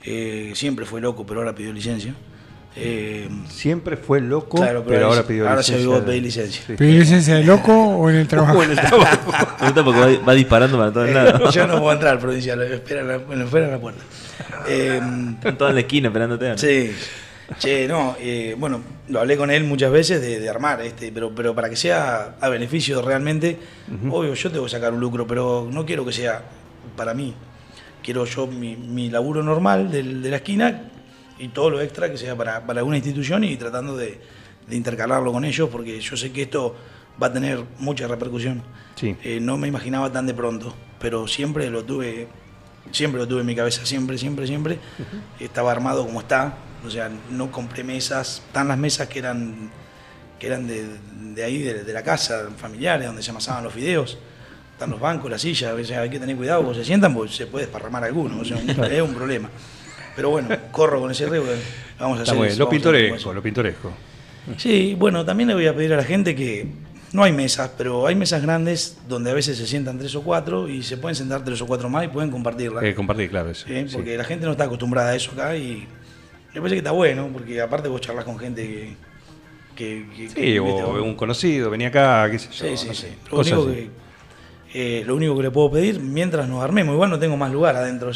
Eh, 0.05 0.53
siempre 0.55 0.85
fue 0.87 1.01
loco, 1.01 1.27
pero 1.27 1.41
ahora 1.41 1.55
pidió 1.55 1.73
licencia. 1.73 2.15
Eh, 2.77 3.29
Siempre 3.49 3.97
fue 3.97 4.21
loco, 4.21 4.59
claro, 4.59 4.85
pero, 4.87 5.07
ahora 5.09 5.25
pidió 5.25 5.43
ahora 5.49 5.57
licencia. 5.59 5.85
se 5.89 5.93
a 5.93 6.01
de- 6.01 6.07
pedir 6.07 6.23
licencia. 6.23 6.63
Sí. 6.67 6.73
¿Pedir 6.75 7.01
licencia 7.01 7.35
de 7.35 7.45
loco 7.45 7.73
o 7.73 8.09
en 8.11 8.17
el 8.17 8.29
trabajo? 8.29 8.59
Me 8.61 8.67
gusta 8.69 9.85
porque 9.85 10.01
va, 10.01 10.25
va 10.29 10.35
disparando 10.35 10.79
para 10.79 10.93
todos 10.93 11.11
lados. 11.11 11.53
Yo 11.55 11.67
no 11.67 11.81
puedo 11.81 11.93
entrar, 11.93 12.19
provincial, 12.21 12.59
me 12.59 12.73
espera 12.75 13.01
en 13.01 13.09
la, 13.09 13.19
me 13.19 13.45
espera 13.45 13.65
en 13.67 13.71
la 13.73 13.79
puerta. 13.79 14.01
Eh, 14.69 15.01
Están 15.35 15.59
todos 15.59 15.71
en 15.71 15.75
la 15.75 15.81
esquina 15.81 16.09
esperándote. 16.09 16.49
¿no? 16.49 16.59
sí. 16.59 16.93
Che, 17.59 17.89
no, 17.89 18.15
eh, 18.21 18.55
bueno, 18.57 18.81
lo 19.09 19.19
hablé 19.19 19.37
con 19.37 19.51
él 19.51 19.65
muchas 19.65 19.91
veces 19.91 20.21
de, 20.21 20.39
de 20.39 20.49
armar, 20.49 20.81
este, 20.83 21.11
pero, 21.11 21.35
pero 21.35 21.53
para 21.53 21.69
que 21.69 21.75
sea 21.75 22.37
a 22.41 22.49
beneficio 22.49 23.03
realmente, 23.03 23.59
obvio, 24.09 24.35
yo 24.35 24.51
tengo 24.53 24.67
que 24.67 24.71
sacar 24.71 24.93
un 24.93 25.01
lucro, 25.01 25.27
pero 25.27 25.69
no 25.69 25.85
quiero 25.85 26.07
que 26.07 26.13
sea 26.13 26.43
para 26.97 27.13
mí. 27.13 27.35
Quiero 28.05 28.25
yo 28.25 28.47
mi, 28.47 28.77
mi 28.77 29.11
laburo 29.11 29.43
normal 29.43 29.91
del- 29.91 30.23
de 30.23 30.31
la 30.31 30.37
esquina 30.37 30.83
y 31.41 31.49
todo 31.49 31.71
lo 31.71 31.81
extra 31.81 32.11
que 32.11 32.19
sea 32.19 32.37
para, 32.37 32.65
para 32.67 32.85
una 32.85 32.97
institución 32.97 33.43
y 33.45 33.57
tratando 33.57 33.97
de, 33.97 34.21
de 34.69 34.77
intercalarlo 34.77 35.33
con 35.33 35.45
ellos, 35.45 35.69
porque 35.71 36.01
yo 36.01 36.17
sé 36.17 36.31
que 36.33 36.43
esto 36.43 36.77
va 37.21 37.29
a 37.29 37.33
tener 37.33 37.65
mucha 37.79 38.07
repercusión. 38.07 38.63
Sí. 38.95 39.17
Eh, 39.25 39.41
no 39.41 39.57
me 39.57 39.67
imaginaba 39.67 40.13
tan 40.13 40.27
de 40.27 40.35
pronto, 40.35 40.75
pero 41.01 41.27
siempre 41.27 41.71
lo 41.71 41.85
tuve, 41.85 42.29
siempre 42.93 43.21
lo 43.21 43.27
tuve 43.27 43.41
en 43.41 43.47
mi 43.47 43.57
cabeza, 43.57 43.85
siempre, 43.87 44.19
siempre, 44.19 44.47
siempre. 44.47 44.79
Estaba 45.39 45.73
armado 45.73 46.05
como 46.05 46.21
está, 46.21 46.59
o 46.87 46.91
sea, 46.91 47.11
no 47.31 47.51
compré 47.51 47.83
mesas, 47.83 48.43
están 48.47 48.69
las 48.69 48.79
mesas 48.79 49.09
que 49.09 49.19
eran, 49.19 49.71
que 50.39 50.47
eran 50.47 50.67
de, 50.67 50.87
de 51.35 51.45
ahí, 51.45 51.63
de, 51.63 51.85
de 51.85 51.93
la 51.93 52.03
casa, 52.03 52.51
familiares, 52.57 53.07
donde 53.07 53.23
se 53.23 53.31
amasaban 53.31 53.65
los 53.65 53.73
fideos. 53.73 54.19
Están 54.73 54.91
los 54.91 55.01
bancos, 55.01 55.31
las 55.31 55.43
sillas, 55.43 55.75
o 55.75 55.85
sea, 55.85 56.01
hay 56.01 56.09
que 56.09 56.19
tener 56.19 56.35
cuidado 56.37 56.63
cuando 56.63 56.79
se 56.81 56.87
sientan 56.87 57.13
porque 57.13 57.31
se 57.31 57.47
puede 57.47 57.67
esparramar 57.67 58.03
alguno, 58.05 58.41
o 58.41 58.45
sea, 58.47 58.57
es 58.59 59.03
un 59.03 59.15
problema. 59.15 59.51
Pero 60.21 60.29
bueno, 60.29 60.49
corro 60.71 61.01
con 61.01 61.11
ese 61.11 61.27
riesgo, 61.27 61.49
que 61.49 61.57
vamos 61.99 62.19
a 62.19 62.23
Está 62.25 62.35
hacer 62.35 62.45
eso, 62.45 62.59
Lo 62.59 62.69
pintoresco, 62.69 63.33
lo 63.33 63.43
pintoresco. 63.43 63.91
Sí, 64.59 64.95
bueno, 64.99 65.25
también 65.25 65.49
le 65.49 65.55
voy 65.55 65.67
a 65.67 65.75
pedir 65.75 65.95
a 65.95 65.97
la 65.97 66.05
gente 66.05 66.35
que 66.35 66.67
no 67.15 67.25
hay 67.25 67.33
mesas, 67.33 67.71
pero 67.79 68.07
hay 68.07 68.15
mesas 68.17 68.43
grandes 68.43 68.99
donde 69.09 69.31
a 69.31 69.35
veces 69.35 69.57
se 69.57 69.67
sientan 69.67 69.99
tres 69.99 70.15
o 70.15 70.23
cuatro 70.23 70.69
y 70.69 70.83
se 70.83 70.99
pueden 70.99 71.15
sentar 71.17 71.43
tres 71.43 71.63
o 71.63 71.67
cuatro 71.67 71.89
más 71.89 72.05
y 72.05 72.09
pueden 72.09 72.31
compartirla. 72.31 72.87
Eh, 72.87 72.95
compartir, 72.95 73.31
claro, 73.31 73.49
eso. 73.49 73.65
¿eh? 73.71 73.87
sí. 73.89 73.95
Porque 73.97 74.15
la 74.19 74.25
gente 74.25 74.45
no 74.45 74.53
está 74.53 74.65
acostumbrada 74.65 75.09
a 75.13 75.17
eso 75.17 75.33
acá 75.33 75.57
y 75.57 75.87
me 76.53 76.61
parece 76.61 76.75
que 76.75 76.79
está 76.81 76.91
bueno, 76.91 77.31
porque 77.33 77.59
aparte 77.59 77.89
vos 77.89 78.03
charlas 78.03 78.27
con 78.27 78.39
gente 78.39 78.63
que... 78.63 78.95
que, 79.75 80.07
que- 80.15 80.29
Sí, 80.29 80.35
que, 80.35 80.61
o 80.61 80.65
viste, 80.67 80.83
un 80.83 81.15
conocido, 81.15 81.71
venía 81.71 81.89
acá, 81.89 82.31
qué 82.31 82.39
sé 82.39 82.49
yo. 82.53 82.77
Sí, 82.77 82.77
sí, 82.77 82.89
no 82.89 82.95
sí. 82.95 83.07
Lo 83.31 83.39
único, 83.39 83.67
que, 83.73 83.89
eh, 84.73 85.03
lo 85.07 85.17
único 85.17 85.37
que 85.37 85.43
le 85.45 85.51
puedo 85.51 85.71
pedir, 85.71 86.01
mientras 86.01 86.49
nos 86.49 86.63
armemos, 86.63 86.95
igual 86.95 87.11
no 87.11 87.19
tengo 87.19 87.37
más 87.37 87.51
lugar 87.53 87.75
adentro, 87.77 88.11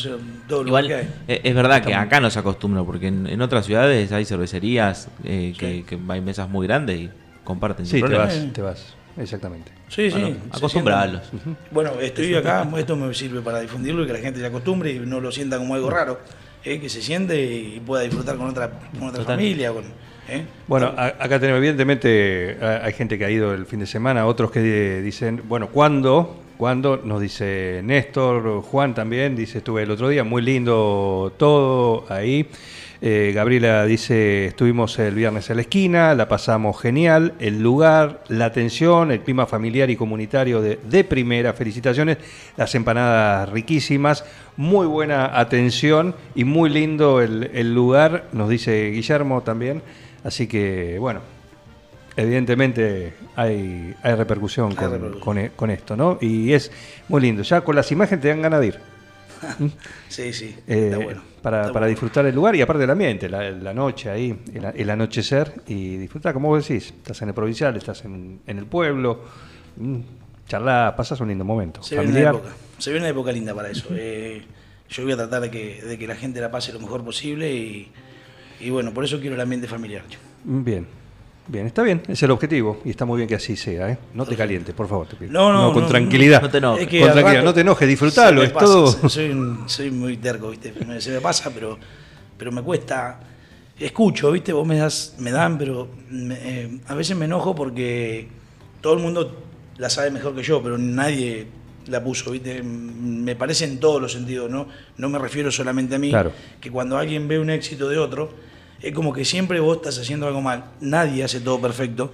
todo 0.48 0.62
lugar 0.64 0.86
que 0.86 0.94
hay. 0.94 1.08
eh, 1.28 1.40
es 1.44 1.54
verdad 1.54 1.82
que 1.84 1.94
acá 1.94 2.20
no 2.20 2.30
se 2.30 2.38
acostumbra, 2.38 2.82
porque 2.84 3.08
en, 3.08 3.26
en 3.26 3.40
otras 3.42 3.66
ciudades 3.66 4.12
hay 4.12 4.24
cervecerías 4.24 5.08
eh, 5.24 5.52
que, 5.58 5.84
que 5.84 5.98
hay 6.08 6.20
mesas 6.20 6.48
muy 6.48 6.66
grandes 6.66 6.98
y 7.00 7.10
comparten 7.42 7.86
Sí, 7.86 8.00
te 8.02 8.14
vas, 8.16 8.46
te 8.52 8.62
vas, 8.62 8.94
exactamente. 9.18 9.72
Sí, 9.88 10.10
sí. 10.10 10.18
Bueno, 10.20 10.36
se 10.50 10.56
acostumbralos. 10.58 11.22
sientan- 11.30 11.56
Bueno, 11.70 11.90
estoy 12.00 12.34
acá, 12.34 12.68
esto 12.78 12.96
me 12.96 13.12
sirve 13.14 13.40
para 13.42 13.60
difundirlo 13.60 14.04
y 14.04 14.06
que 14.06 14.12
la 14.12 14.18
gente 14.20 14.40
se 14.40 14.46
acostumbre 14.46 14.92
y 14.92 14.98
no 15.00 15.20
lo 15.20 15.30
sienta 15.32 15.58
como 15.58 15.74
algo 15.74 15.90
raro. 15.90 16.20
¿eh? 16.64 16.80
Que 16.80 16.88
se 16.88 17.02
siente 17.02 17.44
y 17.44 17.80
pueda 17.84 18.02
disfrutar 18.04 18.36
con 18.36 18.48
otra, 18.48 18.70
con 18.70 19.08
otra 19.08 19.20
Total. 19.20 19.36
familia. 19.36 19.70
Con, 19.72 19.84
¿eh? 20.28 20.46
Bueno, 20.66 20.94
a- 20.96 21.08
acá 21.18 21.38
tenemos, 21.38 21.58
evidentemente, 21.58 22.56
hay 22.60 22.92
gente 22.94 23.18
que 23.18 23.24
ha 23.26 23.30
ido 23.30 23.52
el 23.54 23.66
fin 23.66 23.80
de 23.80 23.86
semana, 23.86 24.24
otros 24.26 24.50
que 24.50 25.00
dicen, 25.02 25.42
bueno, 25.46 25.68
¿cuándo? 25.68 26.40
¿Cuándo? 26.56 27.00
Nos 27.02 27.20
dice 27.20 27.80
Néstor, 27.82 28.62
Juan 28.62 28.94
también, 28.94 29.34
dice, 29.34 29.58
estuve 29.58 29.82
el 29.82 29.90
otro 29.90 30.08
día, 30.08 30.22
muy 30.22 30.40
lindo 30.40 31.32
todo 31.36 32.04
ahí. 32.08 32.48
Eh, 33.02 33.32
Gabriela 33.34 33.84
dice, 33.84 34.46
estuvimos 34.46 34.96
el 35.00 35.16
viernes 35.16 35.50
en 35.50 35.56
la 35.56 35.62
esquina, 35.62 36.14
la 36.14 36.28
pasamos 36.28 36.80
genial, 36.80 37.34
el 37.40 37.60
lugar, 37.60 38.22
la 38.28 38.46
atención, 38.46 39.10
el 39.10 39.20
clima 39.20 39.46
familiar 39.46 39.90
y 39.90 39.96
comunitario 39.96 40.62
de, 40.62 40.78
de 40.88 41.02
primera, 41.02 41.52
felicitaciones, 41.54 42.18
las 42.56 42.72
empanadas 42.76 43.48
riquísimas, 43.50 44.24
muy 44.56 44.86
buena 44.86 45.38
atención 45.38 46.14
y 46.36 46.44
muy 46.44 46.70
lindo 46.70 47.20
el, 47.20 47.50
el 47.52 47.74
lugar, 47.74 48.28
nos 48.32 48.48
dice 48.48 48.90
Guillermo 48.90 49.42
también, 49.42 49.82
así 50.22 50.46
que 50.46 50.98
bueno, 51.00 51.20
evidentemente 52.16 53.14
hay, 53.36 53.94
hay 54.02 54.14
repercusión, 54.14 54.70
Hay 54.70 54.76
con, 54.76 54.90
repercusión. 54.92 55.20
con 55.20 55.38
e- 55.38 55.50
con 55.50 55.70
esto, 55.70 55.96
¿no? 55.96 56.18
Y 56.20 56.52
es 56.52 56.70
muy 57.08 57.20
lindo, 57.22 57.42
ya 57.42 57.60
con 57.62 57.76
las 57.76 57.90
imágenes 57.92 58.22
te 58.22 58.28
dan 58.28 58.42
ganas 58.42 58.60
de 58.60 58.66
ir. 58.68 58.78
Sí, 60.08 60.32
sí, 60.32 60.54
Eh, 60.66 60.84
está 60.92 60.98
bueno. 60.98 61.22
para, 61.42 61.60
Está 61.62 61.72
para 61.72 61.84
bueno. 61.84 61.86
disfrutar 61.88 62.24
el 62.26 62.34
lugar 62.34 62.54
y 62.56 62.62
aparte 62.62 62.80
del 62.80 62.90
ambiente, 62.90 63.28
la, 63.28 63.50
la 63.50 63.74
noche 63.74 64.08
ahí, 64.10 64.38
el, 64.54 64.64
el 64.64 64.90
anochecer 64.90 65.52
y 65.66 65.96
disfrutar, 65.96 66.32
como 66.32 66.48
vos 66.48 66.66
decís, 66.66 66.94
estás 66.96 67.20
en 67.22 67.28
el 67.28 67.34
provincial, 67.34 67.76
estás 67.76 68.04
en, 68.04 68.40
en 68.46 68.58
el 68.58 68.66
pueblo, 68.66 69.20
mm, 69.76 69.98
charlás, 70.48 70.94
pasas 70.94 71.20
un 71.20 71.28
lindo 71.28 71.44
momento. 71.44 71.82
Se 71.82 71.96
viene, 71.98 72.20
una 72.20 72.30
época, 72.30 72.48
se 72.78 72.90
viene 72.90 73.04
una 73.06 73.10
época 73.10 73.32
linda 73.32 73.54
para 73.54 73.70
eso. 73.70 73.88
Eh, 73.90 74.42
yo 74.88 75.02
voy 75.02 75.12
a 75.12 75.16
tratar 75.16 75.40
de 75.42 75.50
que, 75.50 75.82
de 75.82 75.98
que 75.98 76.06
la 76.06 76.14
gente 76.16 76.40
la 76.40 76.50
pase 76.50 76.72
lo 76.72 76.78
mejor 76.80 77.04
posible 77.04 77.52
y, 77.52 77.90
y 78.60 78.70
bueno, 78.70 78.94
por 78.94 79.04
eso 79.04 79.18
quiero 79.20 79.34
el 79.34 79.40
ambiente 79.40 79.66
familiar. 79.66 80.04
Bien, 80.44 80.86
bien, 81.46 81.66
está 81.66 81.82
bien, 81.82 82.02
es 82.08 82.22
el 82.22 82.30
objetivo 82.30 82.80
y 82.84 82.90
está 82.90 83.04
muy 83.04 83.18
bien 83.18 83.28
que 83.28 83.34
así 83.34 83.56
sea, 83.56 83.90
¿eh? 83.90 83.98
No 84.14 84.24
te 84.24 84.34
calientes, 84.36 84.74
por 84.74 84.88
favor, 84.88 85.06
te 85.06 85.16
pido. 85.16 85.32
No, 85.32 85.52
no, 85.52 85.72
con 85.72 85.82
no, 85.82 85.88
tranquilidad. 85.88 86.40
no 86.42 86.50
te 86.50 86.58
enojes. 86.58 86.82
Es 86.84 86.88
que 86.88 87.00
con 87.00 87.12
tranquilidad, 87.12 87.44
no 87.44 87.54
te 87.54 87.60
enojes, 87.60 87.88
disfrutalo, 87.88 88.42
es 88.42 88.50
pasa, 88.50 88.66
todo. 88.66 89.08
Soy, 89.08 89.56
soy 89.66 89.90
muy 89.90 90.16
terco, 90.16 90.50
¿viste? 90.50 90.72
Se 91.00 91.10
me 91.10 91.20
pasa, 91.20 91.50
pero, 91.54 91.78
pero 92.38 92.50
me 92.52 92.62
cuesta. 92.62 93.20
Escucho, 93.78 94.30
¿viste? 94.30 94.52
Vos 94.52 94.66
me 94.66 94.76
das, 94.78 95.16
me 95.18 95.30
dan, 95.32 95.58
pero 95.58 95.88
me- 96.10 96.38
eh, 96.40 96.78
a 96.86 96.94
veces 96.94 97.16
me 97.16 97.24
enojo 97.24 97.54
porque 97.54 98.28
todo 98.80 98.94
el 98.94 99.00
mundo 99.00 99.42
la 99.78 99.90
sabe 99.90 100.10
mejor 100.12 100.34
que 100.36 100.42
yo, 100.44 100.62
pero 100.62 100.78
nadie 100.78 101.48
la 101.88 102.02
puso, 102.02 102.30
¿viste? 102.30 102.62
Me 102.62 103.34
parece 103.34 103.64
en 103.64 103.80
todos 103.80 104.00
los 104.00 104.12
sentidos, 104.12 104.48
¿no? 104.50 104.68
No 104.96 105.08
me 105.08 105.18
refiero 105.18 105.50
solamente 105.50 105.96
a 105.96 105.98
mí, 105.98 106.10
Claro. 106.10 106.32
que 106.60 106.70
cuando 106.70 106.96
alguien 106.96 107.26
ve 107.28 107.38
un 107.40 107.50
éxito 107.50 107.88
de 107.88 107.98
otro, 107.98 108.30
es 108.84 108.92
como 108.92 109.12
que 109.12 109.24
siempre 109.24 109.60
vos 109.60 109.78
estás 109.78 109.98
haciendo 109.98 110.26
algo 110.26 110.42
mal. 110.42 110.64
Nadie 110.80 111.24
hace 111.24 111.40
todo 111.40 111.60
perfecto. 111.60 112.12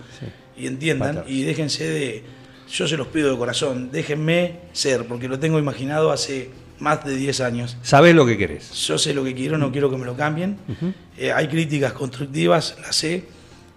Y 0.57 0.67
entiendan, 0.67 1.25
y 1.27 1.43
déjense 1.43 1.85
de. 1.85 2.25
Yo 2.71 2.87
se 2.87 2.97
los 2.97 3.09
pido 3.09 3.33
de 3.33 3.37
corazón, 3.37 3.91
déjenme 3.91 4.61
ser, 4.73 5.05
porque 5.07 5.27
lo 5.27 5.41
tengo 5.41 5.59
imaginado 5.59 6.13
hace 6.13 6.51
más 6.79 7.05
de 7.05 7.17
10 7.17 7.41
años. 7.41 7.77
Sabés 7.83 8.15
lo 8.15 8.25
que 8.25 8.39
querés. 8.39 8.73
Yo 8.87 8.97
sé 8.97 9.13
lo 9.13 9.25
que 9.25 9.35
quiero, 9.35 9.59
no 9.59 9.73
quiero 9.73 9.91
que 9.91 9.97
me 9.97 10.07
lo 10.07 10.17
cambien. 10.17 10.57
Eh, 11.19 11.33
hay 11.33 11.49
críticas 11.49 11.93
constructivas, 11.93 12.77
las 12.81 12.95
sé, 12.95 13.25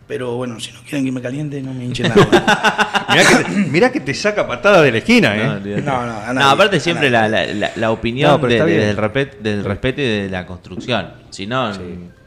pero 0.08 0.36
bueno, 0.36 0.60
si 0.60 0.72
no 0.72 0.80
quieren 0.82 1.06
que 1.06 1.12
me 1.12 1.22
caliente, 1.22 1.62
no 1.62 1.74
me 1.74 1.86
hinchen 1.86 2.10
nada. 2.10 3.06
Mirá 3.10 3.24
que, 3.30 3.36
te, 3.44 3.50
mirá 3.70 3.92
que 3.92 4.00
te 4.00 4.14
saca 4.14 4.48
patada 4.48 4.82
de 4.82 4.92
la 4.92 4.98
esquina, 5.00 5.36
¿eh? 5.36 5.46
No. 5.46 5.82
No, 5.82 6.06
no, 6.06 6.18
a 6.20 6.28
No, 6.28 6.34
nadie, 6.34 6.52
aparte 6.54 6.76
a 6.78 6.80
siempre 6.80 7.10
nadie. 7.12 7.30
la, 7.30 7.46
la, 7.46 7.54
la- 7.54 7.72
la 7.76 7.92
opinión 7.92 8.42
No, 8.42 8.48
de- 8.48 8.64
del, 8.66 8.98
repet- 8.98 9.38
del 9.40 9.64
respeto 9.64 10.02
y 10.02 10.06
de 10.06 10.30
la 10.30 10.46
construcción. 10.46 11.10
Si 11.30 11.46
no, 11.46 11.72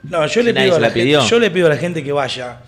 No, 0.04 0.26
yo 0.26 0.28
si 0.28 0.42
le, 0.42 0.54
pido 0.54 0.76
a 0.76 0.80
la 0.80 0.90
gente, 0.90 1.18
yo 1.28 1.38
le 1.40 1.50
pido 1.50 1.66
a 1.66 1.70
la 1.70 1.76
gente 1.76 2.04
que 2.04 2.12
vaya 2.12 2.58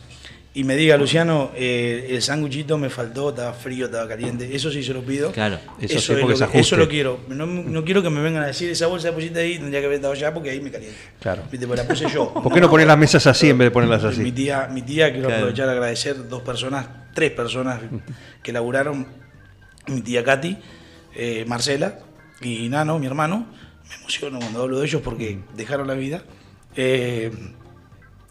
y 0.60 0.64
me 0.64 0.74
diga, 0.74 0.96
Luciano, 0.96 1.52
eh, 1.54 2.08
el 2.10 2.20
sanguchito 2.20 2.78
me 2.78 2.90
faltó, 2.90 3.28
estaba 3.30 3.52
frío, 3.52 3.86
estaba 3.86 4.08
caliente. 4.08 4.54
Eso 4.56 4.70
sí 4.72 4.82
se 4.82 4.92
lo 4.92 5.02
pido. 5.02 5.30
Claro. 5.30 5.56
Eso 5.80 5.98
Eso, 5.98 6.14
sí, 6.14 6.20
es 6.20 6.26
lo, 6.28 6.36
se 6.36 6.48
que- 6.48 6.58
eso 6.58 6.76
lo 6.76 6.88
quiero. 6.88 7.20
No, 7.28 7.46
no 7.46 7.84
quiero 7.84 8.02
que 8.02 8.10
me 8.10 8.20
vengan 8.20 8.42
a 8.42 8.48
decir, 8.48 8.68
esa 8.68 8.88
bolsa 8.88 9.08
la 9.10 9.14
pusiste 9.14 9.38
ahí, 9.38 9.58
tendría 9.58 9.78
que 9.78 9.86
haber 9.86 9.96
estado 9.96 10.14
allá 10.14 10.34
porque 10.34 10.50
ahí 10.50 10.60
me 10.60 10.70
caliente. 10.72 10.96
Claro. 11.20 11.42
Pues 11.48 11.60
la 11.62 11.84
puse 11.86 12.06
yo. 12.12 12.32
¿Por 12.42 12.52
qué 12.52 12.60
no 12.60 12.68
poner 12.68 12.88
las 12.88 12.98
mesas 12.98 13.24
así 13.28 13.48
en 13.50 13.58
vez 13.58 13.66
de 13.66 13.70
ponerlas 13.70 14.02
Mi 14.02 14.08
así? 14.24 14.32
tía, 14.32 14.68
mi 14.72 14.82
tía 14.82 15.12
quiero 15.12 15.28
Claro. 15.28 15.42
aprovechar 15.42 15.68
a 15.68 15.72
agradecer 15.72 16.28
dos 16.28 16.42
personas, 16.42 16.86
tres 17.14 17.30
personas 17.30 17.80
que 18.42 18.52
laburaron. 18.52 19.06
Mi 19.86 20.00
tía 20.02 20.24
Katy, 20.24 20.56
eh, 21.14 21.44
Marcela 21.46 22.00
y 22.42 22.68
Nano, 22.68 22.98
mi 22.98 23.06
hermano. 23.06 23.46
Me 23.88 23.94
emociono 23.94 24.38
cuando 24.40 24.62
hablo 24.62 24.80
de 24.80 24.86
ellos 24.86 25.02
porque 25.02 25.38
dejaron 25.54 25.86
la 25.86 25.94
vida. 25.94 26.22
Eh, 26.74 27.30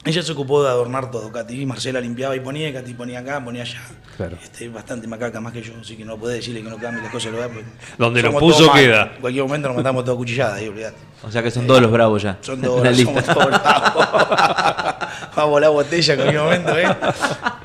ella 0.06 0.24
se 0.24 0.32
ocupó 0.32 0.64
de 0.64 0.70
adornar 0.70 1.12
todo, 1.12 1.32
Katy. 1.32 1.66
Marcela 1.66 2.00
limpiaba 2.00 2.36
y 2.36 2.40
ponía, 2.40 2.72
Katy 2.72 2.94
ponía 2.94 3.20
acá, 3.20 3.44
ponía 3.44 3.64
allá. 3.64 3.82
Claro. 4.16 4.38
Este, 4.42 4.70
bastante 4.70 5.06
macaca 5.08 5.42
más 5.42 5.52
que 5.52 5.62
yo, 5.62 5.74
así 5.82 5.98
que 5.98 6.06
no 6.06 6.18
puede 6.18 6.36
decirle 6.36 6.64
que 6.64 6.70
no 6.70 6.78
cambie 6.78 7.02
las 7.04 7.12
cosas. 7.12 7.32
Lo 7.34 7.40
da, 7.40 7.50
Donde 7.98 8.22
lo 8.22 8.28
somos 8.30 8.40
puso 8.42 8.58
todos 8.60 8.72
mal. 8.74 8.82
queda. 8.82 9.12
En 9.16 9.22
cualquier 9.22 9.44
momento 9.44 9.68
nos 9.68 9.78
matamos 9.78 10.06
todos 10.06 10.18
cuchilladas 10.18 10.54
ahí, 10.60 10.68
olvidate. 10.70 10.98
O 11.24 11.32
sea 11.32 11.44
que 11.44 11.52
son 11.52 11.68
todos 11.68 11.82
los 11.82 11.92
bravos 11.92 12.22
ya. 12.22 12.38
Son 12.42 12.56
En 12.56 12.62
dos 12.62 12.76
la 12.76 12.82
horas, 12.82 12.98
lista. 12.98 13.22
somos 13.22 13.26
todos 13.26 13.62
bravos. 13.62 14.08
Vamos 15.36 15.38
a 15.38 15.46
volar 15.46 15.72
botella 15.72 16.14
en 16.14 16.20
cualquier 16.20 16.42
momento, 16.44 16.78
¿eh? 16.80 16.96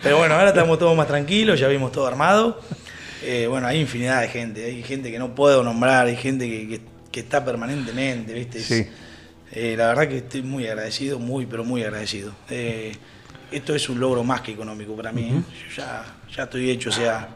Pero 0.03 0.19
bueno, 0.19 0.35
ahora 0.35 0.49
estamos 0.49 0.79
todos 0.79 0.97
más 0.97 1.07
tranquilos, 1.07 1.59
ya 1.61 1.69
vimos 1.69 1.91
todo 1.93 2.07
armado. 2.07 2.61
Eh, 3.23 3.47
bueno, 3.49 3.67
hay 3.69 3.81
infinidad 3.81 4.21
de 4.21 4.29
gente, 4.29 4.65
hay 4.65 4.83
gente 4.83 5.11
que 5.13 5.19
no 5.19 5.35
puedo 5.35 5.63
nombrar, 5.63 6.07
hay 6.07 6.17
gente 6.17 6.49
que, 6.51 6.69
que- 6.69 6.81
que 7.13 7.21
está 7.21 7.45
permanentemente, 7.45 8.33
¿viste? 8.33 8.59
Es- 8.59 8.67
Sí. 8.67 8.87
Eh, 9.53 9.75
la 9.77 9.89
verdad 9.89 10.09
que 10.09 10.19
estoy 10.19 10.43
muy 10.43 10.67
agradecido, 10.67 11.19
muy, 11.19 11.47
pero 11.47 11.65
muy 11.65 11.83
agradecido. 11.83 12.33
Eh, 12.49 12.93
esto 13.51 13.75
es 13.75 13.89
un 13.89 14.01
logro 14.01 14.25
más 14.25 14.41
que 14.41 14.53
económico 14.53 14.97
para 14.97 15.13
mí. 15.13 15.29
¿eh? 15.29 15.43
Yo 15.69 15.83
ya, 15.83 16.05
ya 16.35 16.45
estoy 16.45 16.71
hecho, 16.71 16.89
o 16.89 16.93
sea, 16.93 17.29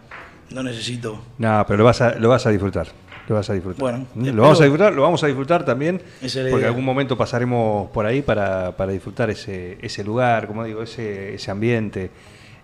no 0.51 0.63
necesito. 0.63 1.23
No, 1.39 1.65
pero 1.67 1.79
lo 1.79 1.85
vas 1.85 2.01
a, 2.01 2.15
lo 2.15 2.31
vas 2.31 2.47
a 2.47 2.51
disfrutar. 2.51 2.89
Lo 3.29 3.35
vas 3.35 3.51
a 3.51 3.55
disfrutar. 3.55 3.81
Bueno, 3.81 4.07
¿Mm? 4.15 4.29
lo 4.29 4.43
vamos 4.43 4.61
a 4.61 4.65
disfrutar, 4.65 4.93
lo 4.95 5.03
vamos 5.03 5.23
a 5.25 5.27
disfrutar 5.27 5.65
también, 5.65 6.01
porque 6.21 6.39
idea. 6.39 6.69
algún 6.69 6.85
momento 6.85 7.17
pasaremos 7.17 7.91
por 7.91 8.07
ahí 8.07 8.23
para, 8.23 8.77
para 8.77 8.93
disfrutar 8.93 9.31
ese, 9.31 9.79
ese 9.83 10.05
lugar, 10.05 10.47
como 10.47 10.65
digo, 10.65 10.83
ese, 10.83 11.35
ese 11.35 11.51
ambiente. 11.51 12.11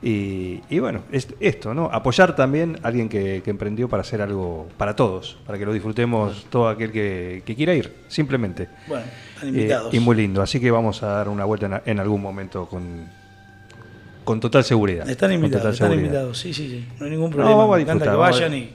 Y, 0.03 0.61
y 0.69 0.81
bueno, 0.81 1.03
es, 1.13 1.29
esto, 1.39 1.75
¿no? 1.75 1.85
Apoyar 1.93 2.35
también 2.35 2.77
a 2.83 2.89
alguien 2.89 3.09
que, 3.09 3.41
que 3.45 3.51
emprendió 3.51 3.89
para 3.89 4.01
hacer 4.01 4.21
algo 4.21 4.69
para 4.77 4.97
todos, 4.97 5.39
para 5.47 5.59
que 5.59 5.65
lo 5.65 5.73
disfrutemos 5.73 6.47
todo 6.51 6.69
aquel 6.69 6.91
que, 6.91 7.43
que 7.47 7.55
quiera 7.55 7.73
ir, 7.75 7.93
simplemente. 8.09 8.69
Bueno, 8.89 9.05
están 9.35 9.49
Eh, 9.49 9.53
invitados. 9.59 9.95
y 9.95 10.01
muy 10.01 10.17
lindo, 10.17 10.43
así 10.43 10.59
que 10.59 10.71
vamos 10.73 11.03
a 11.05 11.07
dar 11.07 11.29
una 11.29 11.45
vuelta 11.45 11.67
en, 11.85 11.93
en 11.93 12.01
algún 12.01 12.21
momento 12.21 12.67
con, 12.67 12.83
con 14.25 14.41
total 14.41 14.65
seguridad. 14.65 15.09
Están 15.09 15.33
invitados, 15.33 15.73
están 15.75 15.91
seguridad. 15.91 16.05
invitados, 16.09 16.39
sí, 16.39 16.53
sí, 16.53 16.69
sí. 16.69 16.89
No 16.99 17.05
hay 17.05 17.11
ningún 17.13 17.31
No, 17.31 17.37
problema. 17.37 17.57
vamos 17.59 17.75
a 17.75 17.77
Me 17.77 17.83
encanta 17.83 18.05
que 18.05 18.11
disfrutar, 18.11 18.19
vamos 18.33 18.41
a- 18.41 18.45
vayan 18.45 18.59
y. 18.59 18.71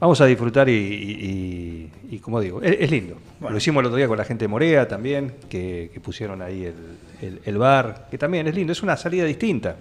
Vamos 0.00 0.20
a 0.20 0.26
disfrutar 0.26 0.68
y, 0.68 0.72
y- 0.72 1.90
y- 2.08 2.14
y 2.14 2.18
como 2.20 2.40
digo, 2.40 2.62
es, 2.62 2.76
es 2.78 2.88
lindo. 2.88 3.16
Bueno. 3.40 3.50
Lo 3.54 3.58
hicimos 3.58 3.80
el 3.80 3.86
otro 3.86 3.96
día 3.96 4.06
con 4.06 4.16
la 4.16 4.24
gente 4.24 4.44
de 4.44 4.48
Morea 4.48 4.86
también, 4.86 5.34
que, 5.48 5.90
que 5.92 5.98
pusieron 5.98 6.40
ahí 6.40 6.66
el, 6.66 6.74
el- 7.20 7.40
el 7.44 7.58
bar, 7.58 8.06
que 8.08 8.16
también 8.16 8.46
es 8.46 8.54
lindo, 8.54 8.72
es 8.72 8.80
una 8.84 8.96
salida 8.96 9.24
distinta. 9.24 9.74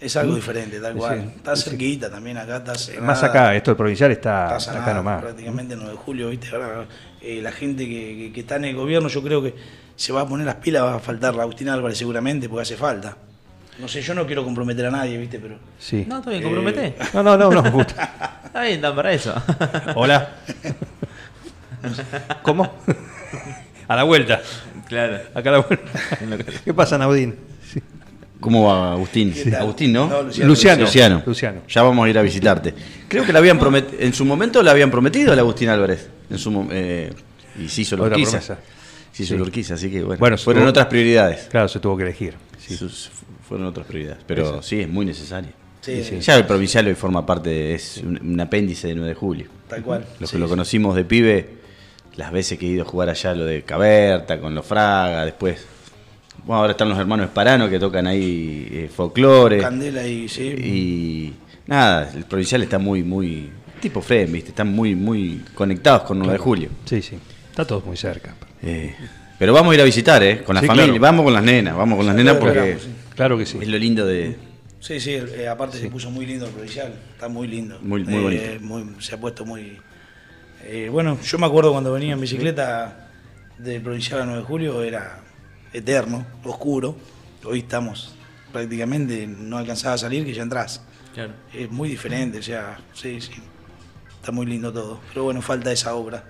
Es 0.00 0.16
algo 0.16 0.34
diferente, 0.36 0.78
tal 0.80 0.94
cual. 0.94 1.20
sí. 1.22 1.32
Está 1.36 1.56
cerquita 1.56 2.08
también 2.10 2.38
acá, 2.38 2.58
está 2.58 2.72
Más 3.00 3.18
Sanada, 3.18 3.26
acá, 3.26 3.54
esto 3.56 3.72
el 3.72 3.76
provincial 3.76 4.12
está, 4.12 4.44
está 4.44 4.54
acá 4.54 4.60
Sanada, 4.60 4.94
nomás. 4.94 5.22
prácticamente 5.22 5.74
9 5.74 5.90
de 5.90 5.96
julio, 5.96 6.28
¿viste? 6.28 6.48
Ahora 6.52 6.86
eh, 7.20 7.40
la 7.42 7.50
gente 7.50 7.84
que, 7.86 8.16
que- 8.16 8.32
que 8.32 8.40
está 8.40 8.56
en 8.56 8.66
el 8.66 8.76
gobierno, 8.76 9.08
yo 9.08 9.22
creo 9.22 9.42
que 9.42 9.54
se 9.96 10.12
va 10.12 10.20
a 10.20 10.28
poner 10.28 10.46
las 10.46 10.54
pilas, 10.56 10.84
va 10.84 10.94
a 10.94 10.98
faltar 11.00 11.34
la 11.34 11.42
Agustín 11.42 11.68
Álvarez 11.68 11.98
seguramente, 11.98 12.48
porque 12.48 12.62
hace 12.62 12.76
falta. 12.76 13.16
No 13.80 13.88
sé, 13.88 14.00
yo 14.02 14.14
no 14.14 14.24
quiero 14.26 14.44
comprometer 14.44 14.86
a 14.86 14.90
nadie, 14.92 15.18
¿viste? 15.18 15.38
Pero 15.40 15.56
Sí. 15.80 16.04
No, 16.08 16.18
está 16.18 16.30
bien, 16.30 16.42
compromete. 16.44 16.94
No, 17.14 17.22
no, 17.24 17.36
no, 17.36 17.50
no, 17.50 17.62
me 17.62 17.70
gusta. 17.70 18.40
Está 18.48 18.62
bien, 18.62 18.76
están 18.76 18.96
para 18.96 19.12
eso. 19.12 19.34
Hola. 19.94 20.30
¿Cómo? 22.42 22.72
A 23.88 23.96
la 23.96 24.02
vuelta. 24.04 24.40
claro. 24.86 25.18
Acá 25.34 25.48
a 25.48 25.52
la 25.52 25.58
vuelta. 25.60 25.90
¿Qué 26.64 26.74
pasa, 26.74 26.98
Naudín? 26.98 27.36
Sí. 27.72 27.80
¿Cómo 28.40 28.68
va 28.68 28.92
Agustín? 28.92 29.34
Agustín, 29.58 29.92
¿no? 29.92 30.06
No, 30.08 30.22
Luciano. 30.22 30.48
Luciano. 30.48 30.82
Luciano. 30.84 31.22
Luciano. 31.26 31.60
Ya 31.68 31.82
vamos 31.82 32.06
a 32.06 32.08
ir 32.10 32.18
a 32.18 32.22
visitarte. 32.22 32.72
Creo 33.08 33.24
que 33.24 33.32
le 33.32 33.38
habían 33.38 33.58
promet- 33.58 33.96
en 33.98 34.12
su 34.12 34.24
momento 34.24 34.62
le 34.62 34.70
habían 34.70 34.90
prometido 34.90 35.32
al 35.32 35.38
Agustín 35.40 35.68
Álvarez. 35.68 36.08
En 36.30 36.38
su 36.38 36.68
eh, 36.70 37.12
y 37.60 37.68
se 37.68 37.80
hizo 37.82 37.96
la 37.96 38.04
Otra 38.04 38.16
Urquiza. 38.16 38.30
promesa. 38.38 38.58
Se 39.12 39.22
hizo 39.24 39.34
Sí. 39.34 39.38
la 39.38 39.42
Urquiza, 39.42 39.74
así 39.74 39.90
que 39.90 40.02
bueno. 40.04 40.20
Bueno, 40.20 40.38
fueron 40.38 40.66
otras 40.68 40.86
prioridades. 40.86 41.48
Claro, 41.50 41.66
se 41.68 41.80
tuvo 41.80 41.96
que 41.96 42.04
elegir. 42.04 42.34
Sí. 42.58 42.76
Sus- 42.76 43.10
fueron 43.48 43.66
otras 43.66 43.86
prioridades. 43.86 44.22
Pero 44.26 44.62
sí, 44.62 44.80
es 44.82 44.88
muy 44.88 45.04
necesario. 45.06 45.50
sí, 45.80 46.04
sí, 46.04 46.20
Ya 46.20 46.36
el 46.36 46.44
provincial 46.46 46.86
hoy 46.86 46.94
forma 46.94 47.24
parte, 47.26 47.48
de- 47.50 47.74
es 47.74 47.98
un, 48.04 48.20
un 48.22 48.40
apéndice 48.40 48.88
de 48.88 48.94
9 48.94 49.08
de 49.08 49.14
julio. 49.14 49.46
tal 49.68 49.82
cual. 49.82 50.04
Los 50.20 50.30
Sí, 50.30 50.36
que 50.36 50.40
lo 50.40 50.46
sí. 50.46 50.50
conocimos 50.50 50.94
de 50.94 51.04
pibe, 51.04 51.48
las 52.16 52.30
veces 52.30 52.58
que 52.58 52.66
he 52.66 52.70
ido 52.70 52.82
a 52.82 52.86
jugar 52.86 53.08
allá, 53.08 53.34
lo 53.34 53.44
de 53.46 53.62
Caberta, 53.62 54.38
con 54.38 54.54
los 54.54 54.64
Fraga, 54.66 55.24
después. 55.24 55.64
Bueno, 56.48 56.60
ahora 56.60 56.70
están 56.70 56.88
los 56.88 56.98
hermanos 56.98 57.26
Esparano 57.26 57.68
que 57.68 57.78
tocan 57.78 58.06
ahí 58.06 58.66
eh, 58.72 58.90
folclore. 58.94 59.58
Candela 59.58 60.06
y 60.06 60.30
sí. 60.30 60.44
Y 60.44 61.34
nada, 61.66 62.10
el 62.16 62.24
provincial 62.24 62.62
está 62.62 62.78
muy, 62.78 63.02
muy. 63.02 63.50
Tipo 63.80 64.00
Fred, 64.00 64.30
¿viste? 64.30 64.48
Están 64.48 64.68
muy, 64.72 64.94
muy 64.94 65.42
conectados 65.54 66.04
con 66.04 66.18
9 66.18 66.32
de 66.32 66.38
julio. 66.38 66.70
Sí, 66.86 67.02
sí. 67.02 67.18
Está 67.50 67.66
todo 67.66 67.82
muy 67.82 67.98
cerca. 67.98 68.34
Eh, 68.62 68.94
pero 69.38 69.52
vamos 69.52 69.72
a 69.72 69.74
ir 69.74 69.82
a 69.82 69.84
visitar, 69.84 70.22
¿eh? 70.22 70.42
Con 70.42 70.54
la 70.54 70.62
Sí, 70.62 70.66
familia. 70.68 70.86
claro. 70.86 71.00
Vamos 71.02 71.24
con 71.24 71.34
las 71.34 71.42
nenas, 71.42 71.76
vamos 71.76 71.98
con 71.98 72.06
las 72.06 72.14
nenas 72.16 72.36
Claro, 72.38 72.46
porque 72.46 72.60
claro, 72.62 72.80
sí. 72.80 72.88
Claro 73.14 73.38
que 73.38 73.44
sí. 73.44 73.58
es 73.60 73.68
lo 73.68 73.76
lindo 73.76 74.06
de. 74.06 74.36
Sí, 74.80 74.98
sí, 75.00 75.10
eh, 75.12 75.48
aparte 75.48 75.76
se 75.76 75.90
puso 75.90 76.10
muy 76.10 76.24
lindo 76.24 76.46
el 76.46 76.52
provincial, 76.52 76.94
está 77.12 77.28
muy 77.28 77.46
lindo. 77.46 77.78
Muy- 77.82 78.04
muy 78.04 78.14
Eh, 78.36 78.58
bonito. 78.58 78.64
muy- 78.94 79.02
se 79.02 79.14
ha 79.16 79.20
puesto 79.20 79.44
muy, 79.44 79.76
Eh, 80.64 80.88
bueno, 80.90 81.18
yo 81.22 81.38
me 81.38 81.46
acuerdo 81.46 81.72
cuando 81.72 81.92
venía 81.92 82.14
en 82.14 82.20
bicicleta 82.22 83.08
del 83.58 83.82
provincial 83.82 84.22
a 84.22 84.24
9 84.24 84.40
de 84.40 84.46
julio, 84.46 84.82
era 84.82 85.20
eterno, 85.72 86.24
oscuro. 86.44 86.96
Hoy 87.44 87.60
estamos 87.60 88.14
prácticamente, 88.52 89.26
no 89.26 89.58
alcanzaba 89.58 89.94
a 89.94 89.98
salir 89.98 90.24
que 90.24 90.32
ya 90.34 90.42
entras. 90.42 90.82
Claro. 91.14 91.32
Es 91.52 91.70
muy 91.70 91.88
diferente, 91.88 92.38
o 92.38 92.42
sea, 92.42 92.78
sí, 92.94 93.20
sí. 93.20 93.32
Está 94.20 94.32
muy 94.32 94.46
lindo 94.46 94.72
todo. 94.72 95.00
Pero 95.10 95.24
bueno, 95.24 95.40
falta 95.42 95.70
esa 95.72 95.94
obra. 95.94 96.22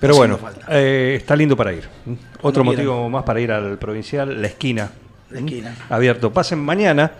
Pero 0.00 0.16
bueno, 0.16 0.36
falta. 0.36 0.66
eh, 0.70 1.14
está 1.16 1.34
lindo 1.36 1.56
para 1.56 1.72
ir. 1.72 1.84
Otro 2.42 2.62
quieran. 2.62 2.66
motivo 2.66 3.08
más 3.08 3.24
para 3.24 3.40
ir 3.40 3.50
al 3.52 3.78
provincial, 3.78 4.40
la 4.40 4.48
esquina. 4.48 4.90
La 5.30 5.38
esquina. 5.40 5.74
Abierto. 5.88 6.32
Pasen 6.32 6.58
mañana 6.58 7.10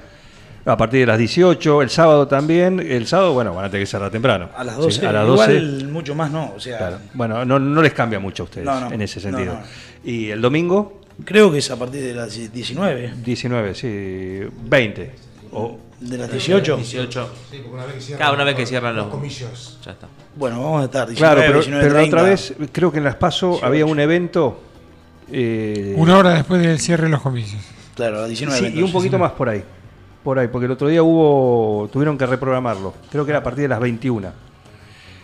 a 0.65 0.77
partir 0.77 1.01
de 1.01 1.07
las 1.07 1.19
18, 1.19 1.83
el 1.83 1.91
sábado 1.91 2.27
también. 2.29 2.81
El 2.81 3.07
sábado, 3.07 3.33
bueno, 3.35 3.55
van 3.55 3.67
a 3.67 3.71
tener 3.71 3.83
que 3.87 3.91
cerrar 3.91 4.11
temprano. 4.11 4.51
A 4.57 4.63
las 4.65 4.75
Sí, 4.77 4.81
12. 4.83 5.07
a 5.07 5.13
las 5.13 5.27
12. 5.27 5.53
Igual 5.55 5.89
mucho 5.89 6.15
más 6.15 6.31
no, 6.31 6.53
o 6.55 6.61
sea, 6.61 6.79
Claro. 6.79 6.99
Bueno, 7.15 7.45
no, 7.45 7.59
no 7.59 7.83
les 7.83 7.93
cambia 7.95 8.19
mucho 8.21 8.43
a 8.43 8.45
ustedes 8.45 8.65
No, 8.67 8.81
no. 8.81 8.93
en 8.93 9.01
ese 9.01 9.21
No, 9.21 9.23
sentido. 9.37 9.59
Y 10.07 10.31
el 10.31 10.41
domingo, 10.41 11.01
creo 11.25 11.51
que 11.51 11.59
es 11.59 11.71
a 11.71 11.77
partir 11.77 12.01
de 12.03 12.15
las 12.15 12.33
19. 12.53 13.15
19, 13.25 13.75
sí, 13.75 14.41
20. 14.69 15.13
O, 15.53 15.79
De 16.01 16.17
las 16.17 16.31
18. 16.31 16.77
18. 16.77 17.31
Sí, 17.51 17.57
porque 17.59 17.75
una 17.75 17.85
vez 17.87 17.95
que 17.97 18.01
cierran, 18.01 18.19
Cada 18.21 18.33
una 18.33 18.45
vez 18.45 18.55
que 18.55 18.67
cierran 18.67 18.95
los, 18.97 19.07
comicios. 19.09 19.79
Ya 19.85 19.91
está. 19.93 20.07
Bueno, 20.37 20.63
vamos 20.63 20.83
a 20.83 20.85
estar 20.85 21.09
19, 21.09 21.17
claro, 21.35 21.41
pero, 21.41 21.59
19, 21.61 21.83
pero 21.83 21.95
la 21.95 22.01
30. 22.01 22.17
otra 22.17 22.31
vez, 22.31 22.55
creo 22.71 22.93
que 22.93 22.99
en 22.99 23.05
las 23.05 23.17
PASO 23.17 23.59
había 23.65 23.85
un 23.85 23.99
evento. 23.99 24.61
eh, 25.33 25.95
Una 25.97 26.19
hora 26.19 26.31
después 26.35 26.63
del 26.63 26.79
cierre 26.79 27.05
de 27.05 27.11
los 27.11 27.23
comicios. 27.23 27.61
Claro, 27.97 28.19
a 28.19 28.21
las 28.21 28.29
19. 28.29 28.71
Sí, 28.71 28.79
y 28.79 28.83
un 28.83 28.93
poquito 28.93 29.19
más 29.19 29.33
por 29.33 29.49
ahí. 29.49 29.65
Por 30.23 30.39
ahí, 30.39 30.47
porque 30.49 30.67
el 30.67 30.73
otro 30.73 30.87
día 30.89 31.03
hubo. 31.03 31.89
Tuvieron 31.93 32.17
que 32.17 32.27
reprogramarlo. 32.27 32.95
Creo 33.11 33.25
que 33.25 33.31
era 33.33 33.39
a 33.41 33.43
partir 33.43 33.63
de 33.63 33.69
las 33.69 33.81
21. 33.81 34.46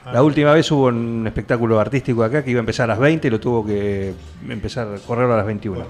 Ah. 0.05 0.13
La 0.15 0.23
última 0.23 0.53
vez 0.53 0.71
hubo 0.71 0.87
un 0.87 1.25
espectáculo 1.27 1.79
artístico 1.79 2.25
acá 2.25 2.43
que 2.45 2.51
iba 2.51 2.59
a 2.59 2.61
empezar 2.61 2.85
a 2.85 2.95
las 2.95 2.99
20 2.99 3.29
y 3.29 3.31
lo 3.31 3.39
tuvo 3.41 3.65
que 3.65 4.13
empezar 4.49 4.89
a 4.95 4.99
correrlo 4.99 5.35
a 5.35 5.37
las 5.39 5.47
21. 5.47 5.87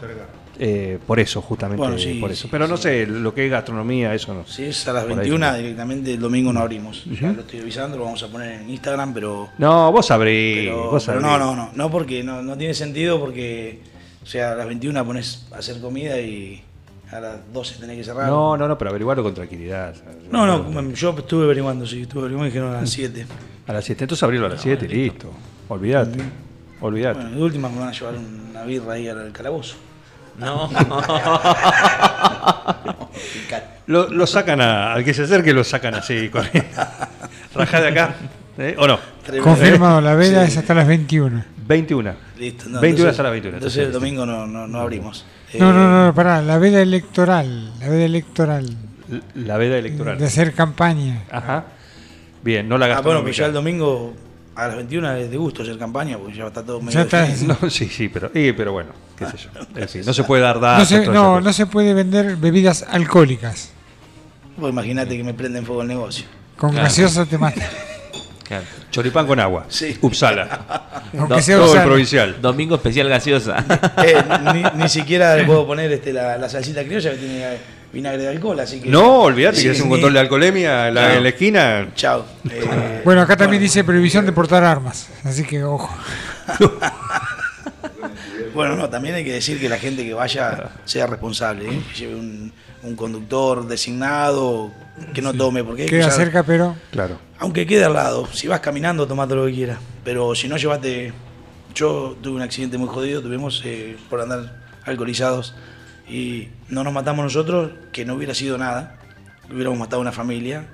Eh, 0.59 0.99
por 1.07 1.19
eso, 1.19 1.41
justamente. 1.41 1.79
Bueno, 1.83 1.99
sí, 1.99 2.15
por 2.21 2.31
eso. 2.31 2.43
sí, 2.43 2.49
Pero 2.51 2.69
no 2.69 2.77
sé, 2.77 3.07
lo 3.07 3.35
que 3.35 3.47
es 3.47 3.51
gastronomía, 3.51 4.15
eso 4.15 4.35
no. 4.35 4.47
Si 4.47 4.65
es 4.65 4.87
a 4.87 4.93
las 4.93 5.05
Por 5.05 5.13
ahí 5.13 5.19
21, 5.31 5.51
sí. 5.55 5.63
directamente 5.63 6.15
el 6.15 6.21
domingo 6.21 6.53
no 6.53 6.61
abrimos. 6.61 7.05
Ya 7.07 7.33
lo 7.33 7.41
estoy 7.41 7.61
avisando, 7.61 7.97
lo 7.97 8.05
vamos 8.05 8.23
a 8.23 8.29
poner 8.29 8.61
en 8.61 8.71
Instagram, 8.71 9.15
pero. 9.15 9.49
No, 9.59 9.91
vos 9.91 10.07
sabrís. 10.07 10.69
pero, 10.69 10.91
vos 10.91 11.05
pero 11.07 11.21
sabrís. 11.21 11.23
no, 11.23 11.39
no, 11.39 11.57
no. 11.57 11.71
No, 11.75 11.91
porque 11.91 12.23
no, 12.23 12.43
no 12.43 12.57
tiene 12.57 12.75
sentido, 12.75 13.19
porque. 13.19 13.81
O 14.23 14.27
sea, 14.27 14.53
a 14.53 14.55
las 14.55 14.67
21 14.67 15.05
pones 15.05 15.47
a 15.53 15.57
hacer 15.59 15.81
comida 15.81 16.21
y 16.21 16.63
a 17.13 17.21
las 17.21 17.53
12 17.53 17.81
tenés 17.81 17.99
que 17.99 18.05
cerrar. 18.05 18.29
No, 18.29 18.57
no, 18.57 18.67
no, 18.67 18.79
pero 18.79 18.91
averiguarlo 18.91 19.23
con 19.23 19.35
tranquilidad. 19.35 19.95
no, 20.31 20.47
no, 20.47 20.91
yo 20.93 21.11
estuve 21.19 21.45
averiguando, 21.45 21.87
sí, 21.87 22.03
estuve 22.03 22.21
averiguando 22.23 22.47
y 22.47 22.51
dijeron 22.51 22.75
a 22.75 22.81
las 22.81 22.91
7. 22.91 23.27
A 23.67 23.73
las 23.73 23.85
7, 23.85 24.05
entonces 24.05 24.23
abrirlo 24.23 24.47
a 24.47 24.51
las 24.51 24.61
7 24.61 24.87
y 24.87 24.89
listo. 24.89 25.31
Olvídate. 25.69 26.19
Olvídate. 26.81 27.21
Bueno, 27.21 27.37
de 27.37 27.43
última 27.43 27.69
me 27.69 27.79
van 27.79 27.89
a 27.89 27.93
llevar 27.93 28.15
una 28.17 28.63
birra 28.65 28.95
ahí 28.95 29.09
al 29.09 29.31
calabozo. 29.33 29.77
No. 30.39 30.71
Lo, 33.87 34.09
lo 34.09 34.27
sacan 34.27 34.61
a, 34.61 34.95
al 34.95 35.05
que 35.05 35.13
se 35.13 35.23
acerque, 35.25 35.53
lo 35.53 35.65
sacan 35.65 35.95
así, 35.95 36.29
corriendo. 36.29 36.71
Rajá 37.55 37.81
de 37.81 37.89
acá, 37.89 38.15
¿eh? 38.59 38.75
¿o 38.79 38.87
no? 38.87 38.99
Confirmado, 39.43 40.01
la 40.01 40.15
veda 40.15 40.47
Sí. 40.47 40.53
es 40.53 40.59
hasta 40.59 40.73
las 40.75 40.87
21. 40.87 41.45
21. 41.67 42.15
Listo, 42.43 42.69
no, 42.69 42.81
21 42.81 42.87
entonces- 42.89 43.11
hasta 43.11 43.23
las 43.23 43.33
21. 43.33 43.57
Entonces 43.59 43.87
el 43.87 43.93
domingo 43.93 44.27
no, 44.27 44.47
no, 44.49 44.67
no 44.67 44.81
abrimos. 44.81 45.25
No, 45.55 45.71
Eh, 45.71 45.73
no, 45.73 46.07
no, 46.07 46.15
pará, 46.15 46.43
la 46.43 46.59
veda 46.59 46.83
electoral, 46.83 47.79
la 47.79 47.89
veda 47.89 48.05
electoral, 48.05 48.77
La 49.37 49.57
veda 49.59 49.79
electoral. 49.79 50.19
de 50.19 50.27
hacer 50.27 50.53
campaña. 50.55 51.23
Ajá. 51.31 51.67
Bien, 52.43 52.69
no 52.69 52.79
la 52.79 52.87
Ah, 52.87 52.89
bueno, 52.89 52.95
gastronómica. 52.97 53.25
pues 53.27 53.37
ya 53.37 53.47
el 53.47 53.53
domingo 53.53 54.15
a 54.57 54.67
las 54.67 54.77
21 54.77 55.13
es 55.15 55.31
de 55.31 55.37
gusto 55.37 55.63
hacer 55.63 55.79
campaña, 55.79 56.19
porque 56.19 56.35
ya 56.37 56.47
está 56.49 56.65
todo 56.65 56.81
medio 56.81 56.95
Ya 56.95 57.03
está. 57.03 57.29
No, 57.63 57.71
sí, 57.71 57.87
sí, 57.89 58.09
pero, 58.09 58.31
sí, 58.35 58.53
pero 58.57 58.73
bueno, 58.73 58.91
qué 59.17 59.27
sé 59.27 59.37
yo. 59.37 59.51
En 59.81 59.89
fin, 59.89 60.03
no 60.05 60.13
se 60.13 60.25
puede 60.25 60.43
dar 60.43 60.59
datos. 60.59 60.91
No 60.91 60.99
se, 61.05 61.07
no, 61.09 61.41
no 61.41 61.53
se 61.53 61.67
puede 61.67 61.95
vender 61.95 62.35
bebidas 62.37 62.85
alcohólicas. 62.91 63.71
Vos 64.57 64.69
imagínate 64.71 65.17
que 65.17 65.23
me 65.23 65.35
prenden 65.35 65.65
fuego 65.65 65.83
el 65.83 65.89
negocio. 65.89 66.25
Con 66.57 66.71
Claro. 66.71 66.85
gaseosa 66.87 67.25
te 67.25 67.39
mata. 67.39 67.61
Claro. 68.61 68.65
Choripán 68.91 69.27
con 69.27 69.41
agua. 69.41 69.65
Sí. 69.69 69.97
Uppsala. 70.03 71.01
Aunque 71.19 71.35
Do- 71.37 71.41
sea 71.43 71.57
Todo 71.57 71.75
el 71.77 71.83
provincial. 71.83 72.37
Domingo 72.43 72.75
especial 72.75 73.09
gaseosa. 73.09 73.65
Eh, 74.05 74.23
ni, 74.53 74.83
ni 74.83 74.89
siquiera 74.89 75.35
le 75.37 75.45
puedo 75.45 75.67
poner 75.67 75.91
este, 75.91 76.13
la, 76.13 76.37
la 76.37 76.49
salsita 76.49 76.85
criolla 76.85 77.13
que 77.13 77.17
tiene 77.17 77.47
vinagre 77.93 78.23
de 78.23 78.29
alcohol, 78.29 78.59
así 78.61 78.81
que. 78.81 78.89
No, 78.91 79.23
olvídate 79.23 79.57
Sí, 79.57 79.63
que 79.65 79.71
es 79.71 79.81
un 79.81 79.89
control 79.89 80.13
de 80.13 80.21
alcoholemia 80.21 80.89
en 80.89 80.95
la, 80.95 81.01
Claro. 81.03 81.17
en 81.17 81.23
la 81.23 81.29
esquina. 81.31 81.89
Chao. 81.95 82.27
Eh, 82.51 83.01
Bueno, 83.05 83.23
acá 83.23 83.37
también 83.37 83.63
dice 83.63 83.83
prohibición 83.85 84.25
de 84.27 84.33
portar 84.33 84.63
armas, 84.65 85.09
así 85.25 85.45
que 85.45 85.65
ojo. 85.65 85.91
Bueno, 88.55 88.77
no, 88.77 88.89
también 88.91 89.15
hay 89.15 89.25
que 89.25 89.33
decir 89.33 89.59
que 89.59 89.69
la 89.69 89.79
gente 89.79 90.05
que 90.05 90.13
vaya 90.15 90.71
sea 90.85 91.07
responsable, 91.07 91.69
¿eh? 91.71 91.83
que 91.93 91.99
lleve 92.01 92.15
un, 92.17 92.53
un 92.83 92.97
conductor 92.97 93.67
designado, 93.67 94.71
que 95.15 95.23
no 95.23 95.33
tome, 95.35 95.63
porque 95.65 95.83
hay 95.83 95.89
que 95.89 95.97
Queda 95.99 96.09
usar- 96.09 96.17
cerca, 96.25 96.43
pero 96.43 96.75
Claro. 96.91 97.19
Aunque 97.39 97.67
quede 97.67 97.85
al 97.85 97.95
lado, 97.95 98.27
si 98.33 98.47
vas 98.49 98.61
caminando, 98.61 99.07
tomate 99.07 99.35
lo 99.35 99.47
que 99.47 99.53
quieras. 99.53 99.79
Pero 100.05 100.35
si 100.35 100.49
no, 100.49 100.57
llévate. 100.57 101.13
Yo 101.75 102.17
tuve 102.23 102.37
un 102.37 102.43
accidente 102.43 102.77
muy 102.79 102.89
jodido, 102.89 103.23
tuvimos 103.23 103.63
eh, 103.65 103.97
por 104.11 104.21
andar 104.21 104.61
alcoholizados 104.85 105.55
y 106.09 106.49
no 106.69 106.85
nos 106.85 106.93
matamos 106.93 107.25
nosotros, 107.25 107.71
que 107.93 108.05
no 108.05 108.15
hubiera 108.15 108.35
sido 108.35 108.59
nada. 108.59 108.99
Hubiéramos 109.51 109.79
matado 109.79 110.01
una 110.03 110.13
familia, 110.13 110.67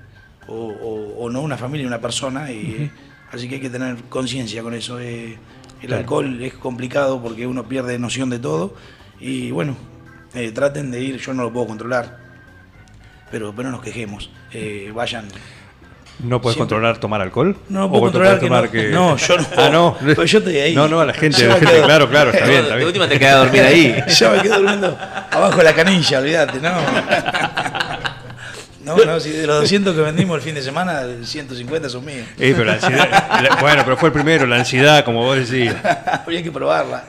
o, 0.49 0.55
o- 0.55 1.25
o 1.25 1.31
no 1.31 1.41
una 1.41 1.57
familia, 1.57 1.87
una 1.87 2.01
persona. 2.01 2.51
Y, 2.53 2.91
Así 3.31 3.47
que 3.47 3.57
hay 3.57 3.61
que 3.61 3.69
tener 3.71 3.97
conciencia 4.09 4.63
con 4.63 4.73
eso. 4.75 4.99
eh. 5.01 5.39
el 5.83 5.93
alcohol 5.93 6.43
es 6.43 6.55
complicado 6.55 7.23
porque 7.23 7.47
uno 7.47 7.69
pierde 7.69 7.99
noción 7.99 8.31
de 8.31 8.39
todo. 8.41 8.75
Y 9.21 9.51
bueno, 9.53 9.77
eh, 10.35 10.51
traten 10.53 10.91
de 10.91 11.01
ir, 11.01 11.19
yo 11.19 11.33
no 11.35 11.43
lo 11.45 11.53
puedo 11.53 11.67
controlar. 11.67 12.19
Pero, 13.31 13.53
pero 13.55 13.69
no 13.71 13.77
nos 13.77 13.85
quejemos. 13.85 14.31
Eh, 14.53 14.91
vayan 14.95 15.27
¿No 16.21 16.41
puedes 16.41 16.57
Siempre. 16.57 16.75
controlar 16.75 16.99
tomar 16.99 17.21
alcohol? 17.21 17.57
No, 17.69 17.85
¿O 17.85 17.91
puedo 17.91 18.03
controlar 18.05 18.41
que 18.41 18.47
tomar 18.47 18.69
no. 18.75 19.11
No, 19.11 19.17
yo 19.17 19.37
no. 19.39 19.47
Ah, 19.57 19.69
no. 19.71 19.97
Pero 20.05 20.25
yo 20.25 20.39
estoy 20.39 20.57
ahí. 20.57 20.75
No, 20.75 20.89
no, 20.89 21.01
a 21.01 21.05
la 21.07 21.13
gente, 21.15 21.47
la 21.47 21.55
gente, 21.55 21.73
quedo- 21.75 21.85
claro, 21.85 22.09
claro, 22.11 22.31
está 22.33 22.45
bien, 22.47 22.63
está 22.63 22.75
bien. 22.75 22.87
última 22.89 23.09
te 23.09 23.19
quedas 23.21 23.35
a 23.35 23.39
dormir 23.39 23.63
ahí. 23.63 24.03
Yo 24.09 24.31
me 24.33 24.43
quedo 24.43 24.57
durmiendo 24.59 24.99
abajo 25.31 25.59
de 25.59 25.65
la 25.65 25.75
canilla, 25.75 26.19
olvídate, 26.19 26.59
¿no? 26.61 26.73
No, 28.85 28.97
no, 29.05 29.21
si 29.21 29.31
de 29.31 29.47
los 29.47 29.61
200 29.61 29.95
que 29.95 30.01
vendimos 30.01 30.37
el 30.37 30.43
fin 30.43 30.55
de 30.55 30.63
semana, 30.63 31.03
150 31.23 31.89
son 31.91 32.05
míos. 32.07 32.27
Eh, 32.39 32.55
pero 32.57 32.65
la 32.65 32.73
ansiedad, 32.75 33.43
la- 33.43 33.57
bueno, 33.61 33.83
pero 33.85 33.97
fue 33.99 34.09
el 34.09 34.13
primero, 34.15 34.47
la 34.47 34.57
ansiedad, 34.57 35.05
como 35.05 35.23
vos 35.25 35.37
decís. 35.49 35.73
Habría 36.25 36.43
que 36.43 36.51
probarla. 36.51 37.05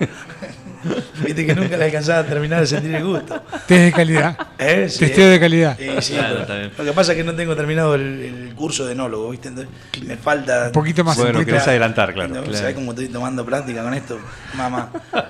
Viste 1.25 1.45
que 1.45 1.53
nunca 1.55 1.75
le 1.77 1.85
alcanzaba 1.85 2.19
a 2.19 2.23
terminar 2.25 2.61
de 2.61 2.67
sentir 2.67 2.95
el 2.95 3.03
gusto. 3.03 3.41
test 3.67 3.81
de 3.85 3.91
calidad. 3.91 4.37
¿Eh? 4.59 4.87
Sí, 4.89 4.99
Testeo 4.99 5.25
eh. 5.27 5.29
de 5.31 5.39
calidad. 5.39 5.77
Sí, 5.77 5.89
sí, 6.01 6.13
Claro, 6.13 6.29
pero 6.29 6.41
está 6.41 6.57
bien. 6.57 6.71
Lo 6.77 6.83
que 6.85 6.93
pasa 6.93 7.11
es 7.11 7.17
que 7.17 7.23
no 7.23 7.33
tengo 7.35 7.55
terminado 7.55 7.95
el, 7.95 8.01
el 8.47 8.55
curso 8.55 8.85
de 8.85 8.93
enólogo, 8.93 9.29
¿viste? 9.31 9.49
Entonces, 9.49 9.73
me 10.05 10.15
falta. 10.17 10.67
Un 10.67 10.71
poquito 10.71 11.03
más. 11.03 11.17
Bueno, 11.17 11.43
querés 11.45 11.67
adelantar, 11.67 12.13
claro. 12.13 12.33
No, 12.33 12.41
claro. 12.43 12.57
¿Sabés 12.57 12.75
cómo 12.75 12.91
estoy 12.91 13.07
tomando 13.09 13.45
práctica 13.45 13.83
con 13.83 13.93
esto? 13.93 14.19
Mamá. 14.55 14.89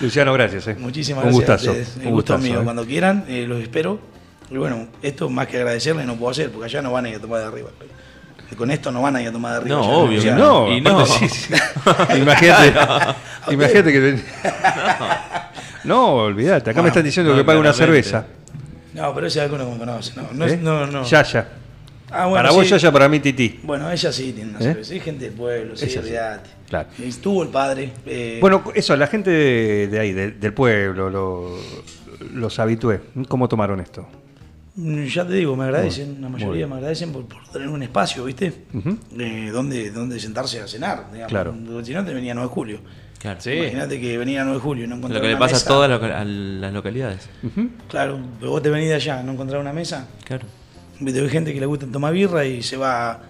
Luciano, 0.00 0.32
gracias. 0.32 0.66
eh. 0.68 0.76
Muchísimas 0.78 1.24
Un 1.24 1.38
gracias. 1.38 1.68
a 1.68 1.70
gustazo. 1.72 2.00
El 2.00 2.06
un 2.08 2.12
gusto 2.14 2.34
gustazo, 2.34 2.38
mío. 2.40 2.60
eh. 2.60 2.64
Cuando 2.64 2.84
quieran, 2.84 3.24
eh, 3.28 3.46
los 3.46 3.62
espero. 3.62 4.00
Y 4.50 4.56
bueno, 4.56 4.88
esto 5.00 5.30
más 5.30 5.46
que 5.46 5.56
agradecerles 5.58 6.04
no 6.06 6.16
puedo 6.16 6.30
hacer, 6.30 6.50
porque 6.50 6.66
allá 6.66 6.82
no 6.82 6.92
van 6.92 7.06
a 7.06 7.08
ir 7.10 7.16
a 7.16 7.20
tomar 7.20 7.40
de 7.40 7.46
arriba. 7.46 7.70
Con 8.56 8.70
esto 8.70 8.90
no 8.92 9.02
van 9.02 9.16
a 9.16 9.22
ir 9.22 9.28
a 9.28 9.32
tomar 9.32 9.52
de 9.52 9.58
arriba. 9.58 9.76
No, 9.76 9.82
ya, 9.84 9.90
obvio, 9.96 10.34
No, 10.36 10.72
Y 10.72 10.80
no. 10.80 11.06
sí, 11.06 11.28
sí. 11.28 11.52
Imagínate, 12.16 12.74
imagínate 13.50 13.92
que. 13.92 14.20
No, 15.84 16.14
olvídate. 16.14 16.70
Acá 16.70 16.80
me 16.82 16.88
están 16.88 17.02
diciendo 17.04 17.32
no, 17.32 17.38
que 17.38 17.44
pague 17.44 17.58
una 17.58 17.72
cerveza. 17.72 18.24
No, 18.94 19.12
pero 19.14 19.26
ese 19.26 19.40
alguno 19.40 19.68
me 19.68 19.78
conoce. 19.78 20.12
No, 20.16 20.28
no, 20.32 20.44
es- 20.44 20.52
¿eh? 20.52 20.58
no, 20.62 20.86
no. 20.86 21.02
Yaya. 21.04 21.48
Ah, 22.10 22.26
bueno, 22.26 22.34
para 22.44 22.52
vos, 22.52 22.64
sí. 22.66 22.70
Yaya, 22.70 22.92
para 22.92 23.08
mí, 23.08 23.18
Titi. 23.20 23.58
Bueno, 23.62 23.90
ella 23.90 24.12
sí 24.12 24.32
tiene 24.32 24.50
una 24.50 24.58
¿Eh? 24.60 24.62
cerveza. 24.62 24.94
Es 24.94 25.02
gente 25.02 25.24
del 25.24 25.34
pueblo, 25.34 25.74
sí, 25.76 25.96
olvídate. 25.98 26.50
Claro. 26.68 26.88
Estuvo 27.02 27.42
el 27.42 27.48
padre. 27.48 27.90
eh, 28.06 28.38
Bueno, 28.40 28.62
eso, 28.74 28.94
la 28.96 29.06
gente 29.08 29.30
de, 29.30 29.88
de 29.88 29.98
ahí, 29.98 30.12
de- 30.12 30.30
del 30.32 30.52
pueblo, 30.52 31.10
lo- 31.10 31.58
los 32.32 32.58
habitué. 32.60 33.00
¿Cómo 33.28 33.48
tomaron 33.48 33.80
esto? 33.80 34.06
Ya 34.74 35.26
te 35.26 35.34
digo, 35.34 35.54
me 35.54 35.64
agradecen, 35.64 36.18
la 36.22 36.30
mayoría 36.30 36.66
me 36.66 36.76
agradecen 36.76 37.12
por, 37.12 37.26
por 37.26 37.46
tener 37.48 37.68
un 37.68 37.82
espacio, 37.82 38.24
¿viste? 38.24 38.52
Eh, 39.18 39.50
donde, 39.52 39.90
donde 39.90 40.18
sentarse 40.18 40.60
a 40.62 40.66
cenar, 40.66 41.08
digamos. 41.12 41.28
Claro. 41.30 41.54
Si 41.84 41.92
no, 41.92 42.04
te 42.04 42.14
venía 42.14 42.32
9 42.32 42.48
de 42.48 42.54
julio. 42.54 42.80
Claro. 43.18 43.38
Imagínate 43.52 44.00
que 44.00 44.16
venía 44.16 44.42
9 44.44 44.56
de 44.58 44.62
julio 44.62 44.84
y 44.84 44.88
no 44.88 44.96
encontrar 44.96 45.20
Lo 45.20 45.26
que 45.28 45.32
le 45.34 45.38
pasa 45.38 45.54
mesa. 45.56 45.66
a 45.66 45.68
todas 45.68 45.90
las 45.90 46.00
loca- 46.00 46.18
a 46.20 46.24
las 46.24 46.72
localidades. 46.72 47.28
Claro, 47.88 48.18
pero 48.40 48.52
vos 48.52 48.62
te 48.62 48.70
venís 48.70 48.88
de 48.88 48.94
allá, 48.94 49.22
no 49.22 49.32
encontrar 49.32 49.60
una 49.60 49.74
mesa. 49.74 50.08
Claro. 50.24 50.46
Viste, 51.00 51.20
hay 51.20 51.28
gente 51.28 51.52
que 51.52 51.60
le 51.60 51.66
gusta 51.66 51.86
tomar 51.86 52.12
birra 52.14 52.44
y 52.46 52.62
se 52.62 52.76
va 52.78 53.22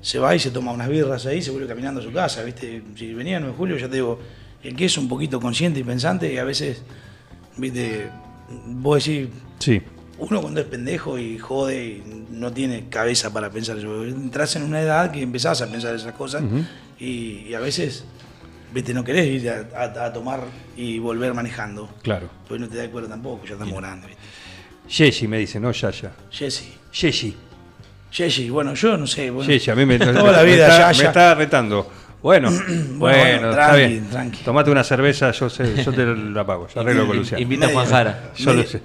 se 0.00 0.18
va 0.18 0.34
y 0.34 0.38
se 0.38 0.50
toma 0.50 0.70
unas 0.72 0.88
birras 0.88 1.26
ahí 1.26 1.38
y 1.38 1.42
se 1.42 1.50
vuelve 1.50 1.66
caminando 1.66 2.00
a 2.00 2.02
su 2.02 2.12
casa, 2.12 2.42
¿viste? 2.42 2.82
Si 2.94 3.12
venía 3.12 3.38
9 3.40 3.52
de 3.52 3.58
julio, 3.58 3.76
ya 3.76 3.88
te 3.88 3.96
digo, 3.96 4.18
el 4.62 4.74
que 4.76 4.84
es 4.86 4.96
un 4.96 5.08
poquito 5.08 5.40
consciente 5.40 5.80
y 5.80 5.84
pensante, 5.84 6.38
a 6.40 6.44
veces, 6.44 6.82
¿viste? 7.56 8.08
Vos 8.68 9.04
decís, 9.04 9.28
Sí. 9.58 9.82
Uno 10.18 10.40
cuando 10.40 10.60
es 10.60 10.66
pendejo 10.66 11.18
y 11.18 11.38
jode 11.38 11.84
y 11.84 12.24
no 12.30 12.52
tiene 12.52 12.88
cabeza 12.88 13.32
para 13.32 13.50
pensar 13.50 13.76
eso. 13.78 14.04
Entras 14.04 14.56
en 14.56 14.62
una 14.62 14.80
edad 14.80 15.10
que 15.10 15.22
empezás 15.22 15.60
a 15.62 15.66
pensar 15.70 15.94
esas 15.94 16.12
cosas 16.14 16.42
y, 16.98 17.44
y 17.48 17.54
a 17.54 17.60
veces, 17.60 18.04
viste, 18.72 18.94
no 18.94 19.04
querés 19.04 19.26
ir 19.26 19.50
a, 19.50 19.66
a- 19.76 20.04
a 20.06 20.12
tomar 20.12 20.40
y 20.76 20.98
volver 20.98 21.34
manejando. 21.34 21.88
Claro. 22.02 22.28
Pues 22.48 22.60
no 22.60 22.68
te 22.68 22.76
das 22.78 22.88
cuenta 22.88 23.10
tampoco, 23.10 23.44
ya 23.46 23.52
estamos 23.54 23.76
grandes, 23.78 24.08
viste. 24.08 24.22
Yeshi 24.88 25.26
me 25.28 25.38
dice, 25.38 25.58
no 25.60 25.72
Yaya. 25.72 26.12
Jesse. 26.30 26.68
Yeshi. 26.92 27.36
Yeshi, 28.16 28.48
bueno, 28.50 28.72
yo 28.74 28.96
no 28.96 29.06
sé. 29.06 29.30
Bueno, 29.30 29.50
Yeshi, 29.50 29.70
a 29.70 29.74
mí 29.74 29.84
me, 29.84 29.98
toda 29.98 30.42
me 30.44 30.54
está, 30.54 31.34
me 31.34 31.34
retando. 31.34 31.90
Bueno, 32.22 32.50
bueno, 32.50 32.96
bueno, 32.98 33.50
está 33.50 33.66
tranqui, 33.70 33.86
bien. 33.88 34.08
tranqui. 34.08 34.42
Tomate 34.44 34.70
una 34.70 34.84
cerveza, 34.84 35.30
yo 35.32 35.50
sé, 35.50 35.82
yo 35.84 35.92
te 35.92 36.06
la 36.06 36.46
pago, 36.46 36.66
yo 36.72 36.80
arreglo 36.80 37.06
con 37.06 37.16
Luciano. 37.18 37.42
Invita 37.42 37.66
a 37.66 37.70
Juan 37.70 37.86
Jara. 37.86 38.32
Yo 38.36 38.54
lo 38.54 38.62
sé. 38.64 38.80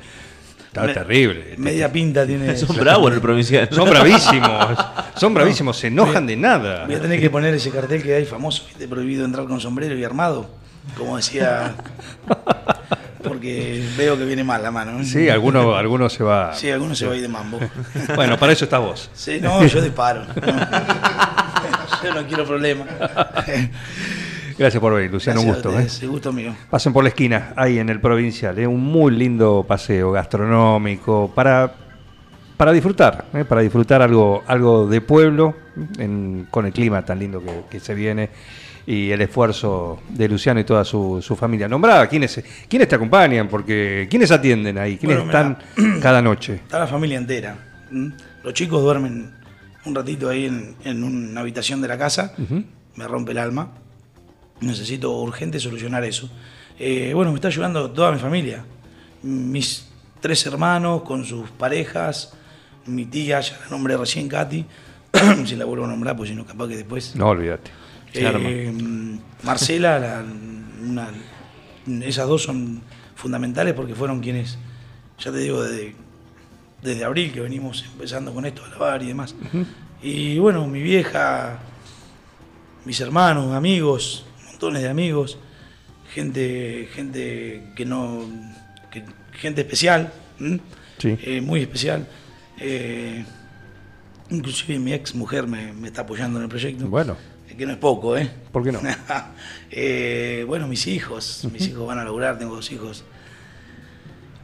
Está 0.71 0.84
me- 0.84 0.93
terrible. 0.93 1.55
Media 1.57 1.91
pinta 1.91 2.25
tiene. 2.25 2.55
Son 2.57 2.77
bravos 2.77 3.10
en 3.10 3.15
el 3.15 3.21
provincial. 3.21 3.67
Son 3.71 3.89
bravísimos, 3.89 4.77
son 5.15 5.34
bravísimos, 5.34 5.77
se 5.77 5.88
enojan 5.88 6.25
de 6.25 6.38
nada. 6.38 6.86
Voy 6.86 6.95
a 6.95 7.01
tener 7.01 7.19
que 7.19 7.29
poner 7.29 7.53
ese 7.53 7.71
cartel 7.71 8.01
que 8.01 8.15
hay 8.15 8.23
famoso, 8.25 8.63
¿viste? 8.67 8.88
prohibido 8.88 9.25
entrar 9.25 9.45
con 9.47 9.60
sombrero 9.60 9.95
y 9.97 10.03
armado, 10.05 10.49
como 10.97 11.17
decía, 11.17 11.75
porque 13.21 13.84
veo 13.97 14.17
que 14.17 14.23
viene 14.23 14.45
mal 14.45 14.63
la 14.63 14.71
mano. 14.71 15.03
Sí, 15.03 15.27
alguno, 15.27 15.75
alguno 15.75 16.10
se 16.10 16.23
va. 16.23 16.53
Sí, 16.53 16.71
alguno 16.71 16.95
se 16.95 17.05
va 17.05 17.13
a 17.13 17.15
ir 17.17 17.21
de 17.21 17.27
mambo. 17.27 17.60
Bueno, 18.15 18.38
para 18.39 18.53
eso 18.53 18.63
estás 18.63 18.79
vos. 18.79 19.10
Sí, 19.13 19.39
no, 19.41 19.65
yo 19.65 19.81
disparo. 19.81 20.25
yo 22.03 22.13
no 22.13 22.25
quiero 22.27 22.45
problemas. 22.45 22.88
Gracias 24.62 24.80
por 24.80 24.93
venir, 24.93 25.12
Luciano, 25.12 25.41
un 25.41 25.47
Gracias 25.47 25.63
gusto. 25.65 25.80
¿eh? 25.80 25.84
ustedes, 25.84 26.04
el 26.04 26.10
gusto 26.10 26.32
mío. 26.34 26.56
Pasen 26.69 26.93
por 26.93 27.04
la 27.04 27.10
esquina, 27.10 27.54
ahí 27.56 27.80
en 27.80 27.89
el 27.89 28.00
provincial. 28.00 28.58
Es 28.60 28.67
un 28.67 28.80
muy 28.84 29.12
lindo 29.15 29.65
paseo 29.67 30.12
gastronómico 30.12 31.32
para, 31.34 31.74
para 32.58 32.71
disfrutar, 32.71 33.26
¿eh? 33.34 33.43
para 33.43 33.62
disfrutar 33.62 34.02
algo, 34.04 34.43
algo 34.45 34.88
de 34.88 35.02
pueblo 35.02 35.56
en- 35.97 36.47
con 36.52 36.65
el 36.67 36.74
clima 36.74 37.04
tan 37.04 37.17
lindo 37.19 37.41
que, 37.41 37.63
que 37.71 37.80
se 37.80 37.95
viene 37.95 38.30
y 38.86 39.10
el 39.12 39.21
esfuerzo 39.21 40.02
de 40.10 40.28
Luciano 40.28 40.60
y 40.60 40.63
toda 40.63 40.84
su, 40.86 41.19
su 41.21 41.36
familia. 41.36 41.67
Nombrada, 41.67 42.08
¿quiénes, 42.08 42.43
¿quiénes 42.67 42.88
te 42.88 42.95
acompañan? 42.95 43.47
Porque 43.47 44.08
¿quiénes 44.10 44.30
atienden 44.32 44.78
ahí? 44.78 44.97
¿Quiénes 44.97 45.17
Bueno, 45.24 45.32
están 45.32 46.00
cada 46.02 46.21
noche? 46.21 46.56
Está 46.56 46.80
la 46.80 46.88
familia 46.88 47.17
entera. 47.17 47.56
Los 48.43 48.54
chicos 48.54 48.82
duermen 48.84 49.32
un 49.86 49.95
ratito 49.95 50.30
ahí 50.30 50.45
en, 50.45 50.76
en 50.84 51.04
una 51.04 51.41
habitación 51.41 51.82
de 51.82 51.88
la 51.88 51.97
casa. 51.97 52.34
Me 52.95 53.08
rompe 53.08 53.32
el 53.32 53.38
alma. 53.39 53.71
Necesito 54.62 55.12
urgente 55.19 55.60
solucionar 55.60 56.04
eso. 56.04 56.30
Eh, 56.80 57.12
bueno, 57.13 57.32
me 57.32 57.36
está 57.36 57.47
ayudando 57.50 57.89
toda 57.91 58.12
mi 58.12 58.19
familia. 58.19 58.63
Mis 59.24 59.88
tres 60.19 60.45
hermanos 60.45 61.02
con 61.04 61.26
sus 61.26 61.50
parejas. 61.52 62.34
Mi 62.86 63.06
tía, 63.06 63.39
ya 63.41 63.60
la 63.60 63.69
nombré 63.69 63.97
recién, 63.97 64.28
Katy. 64.28 64.65
si 65.45 65.56
la 65.56 65.65
vuelvo 65.65 65.86
a 65.86 65.88
nombrar, 65.88 66.15
pues 66.15 66.30
si 66.30 66.36
no, 66.36 66.45
capaz 66.45 66.67
que 66.67 66.78
después. 66.78 67.15
No, 67.15 67.28
olvídate. 67.28 67.71
Eh, 68.13 68.71
Marcela, 69.43 70.00
la- 70.00 70.24
una- 70.84 71.10
esas 72.06 72.28
dos 72.28 72.43
son 72.43 72.82
fundamentales 73.15 73.74
porque 73.74 73.93
fueron 73.95 74.19
quienes, 74.19 74.58
ya 75.19 75.32
te 75.32 75.38
digo, 75.39 75.63
desde, 75.63 75.95
desde 76.82 77.04
abril 77.04 77.32
que 77.32 77.39
venimos 77.41 77.84
empezando 77.93 78.34
con 78.34 78.45
esto, 78.45 78.63
a 78.65 78.69
lavar 78.69 79.04
y 79.04 79.08
demás. 79.08 79.36
Y 80.02 80.39
bueno, 80.39 80.67
mi 80.67 80.82
vieja, 80.82 81.60
mis 82.86 83.00
hermanos, 83.00 83.54
amigos, 83.54 84.26
montones 84.62 84.84
de 84.84 84.89
amigos, 84.89 85.39
gente, 86.13 86.88
gente 86.93 87.63
que 87.76 87.84
no, 87.84 88.24
que- 88.91 89.04
gente 89.34 89.62
especial. 89.62 90.13
Eh, 91.04 91.41
muy 91.41 91.62
especial. 91.62 92.08
Eh, 92.60 93.26
inclusive 94.30 94.78
mi 94.78 94.93
ex 94.93 95.15
mujer 95.15 95.47
me, 95.47 95.74
me 95.74 95.88
está 95.88 96.02
apoyando 96.04 96.38
en 96.38 96.43
el 96.43 96.50
proyecto. 96.50 96.86
Bueno, 96.88 97.17
Que 97.58 97.65
no 97.65 97.71
es 97.71 97.80
poco, 97.80 98.15
¿eh? 98.15 98.30
¿por 98.52 98.63
qué 98.63 98.71
no? 98.71 98.80
Eh, 99.71 100.43
bueno, 100.47 100.67
mis 100.67 100.86
hijos, 100.86 101.47
mis 101.52 101.67
hijos 101.67 101.88
van 101.88 101.97
a 101.97 102.04
lograr, 102.04 102.38
tengo 102.38 102.56
dos 102.56 102.71
hijos. 102.71 103.04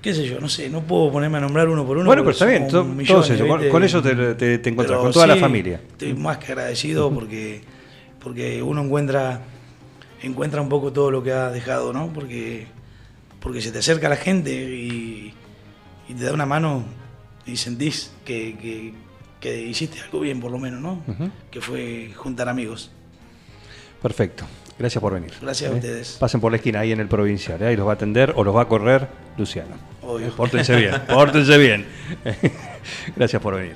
¿Qué 0.01 0.13
sé 0.15 0.25
yo? 0.27 0.39
No 0.39 0.49
sé, 0.49 0.67
no 0.69 0.81
puedo 0.81 1.11
ponerme 1.11 1.37
a 1.37 1.41
nombrar 1.41 1.67
uno 1.69 1.85
por 1.85 1.97
uno. 1.97 2.07
Bueno, 2.07 2.23
pero 2.23 2.31
está 2.31 2.45
bien, 2.47 2.67
to- 2.69 2.83
millones, 2.83 3.07
todos 3.07 3.29
ellos, 3.29 3.47
con, 3.47 3.69
con 3.69 3.83
eso 3.83 4.01
te, 4.01 4.15
te, 4.35 4.57
Pero 4.59 5.01
con 5.01 5.11
toda 5.11 5.27
la 5.27 5.35
familia. 5.35 5.79
Estoy 5.91 6.15
más 6.15 6.37
que 6.39 6.53
agradecido 6.53 7.11
porque, 7.13 7.61
porque 8.19 8.63
uno 8.63 8.83
encuentra, 8.83 9.41
encuentra 10.21 10.61
un 10.61 10.69
poco 10.69 10.91
todo 10.93 11.11
lo 11.11 11.23
que 11.23 11.31
ha 11.31 11.49
dejado, 11.49 11.93
¿no? 11.93 12.11
Porque, 12.13 12.67
porque 13.39 13.61
se 13.61 13.71
te 13.71 13.79
acerca 13.79 14.09
la 14.09 14.15
gente 14.17 14.51
y, 14.53 15.33
y 16.09 16.13
te 16.13 16.23
da 16.23 16.33
una 16.33 16.45
mano 16.45 16.83
y 17.45 17.57
sentís 17.57 18.11
que, 18.25 18.57
que- 18.57 18.93
que 19.39 19.61
hiciste 19.61 20.01
algo 20.01 20.19
bien, 20.21 20.39
por 20.39 20.49
lo 20.51 20.57
menos, 20.57 20.81
¿no? 20.81 21.03
Que 21.51 21.61
fue 21.61 22.11
juntar 22.15 22.49
amigos. 22.49 22.89
Perfecto. 24.01 24.45
Gracias 24.79 24.99
por 24.99 25.13
venir. 25.13 25.31
Gracias 25.41 25.69
a 25.69 25.73
¿Eh? 25.73 25.77
ustedes. 25.77 26.17
Pasen 26.19 26.41
por 26.41 26.51
la 26.51 26.57
esquina 26.57 26.79
ahí 26.79 26.91
en 26.91 26.99
el 26.99 27.07
provincial. 27.07 27.61
¿eh? 27.61 27.67
Ahí 27.67 27.75
los 27.75 27.85
va 27.87 27.91
a 27.91 27.95
atender 27.95 28.33
o 28.35 28.43
los 28.43 28.55
va 28.55 28.63
a 28.63 28.67
correr 28.67 29.07
Luciano. 29.37 29.75
Obvio. 30.01 30.27
¿Eh? 30.27 30.31
Pórtense 30.35 30.75
bien, 30.75 30.93
pórtense 31.07 31.55
bien. 31.59 31.85
Gracias 33.15 33.39
por 33.41 33.55
venir. 33.55 33.75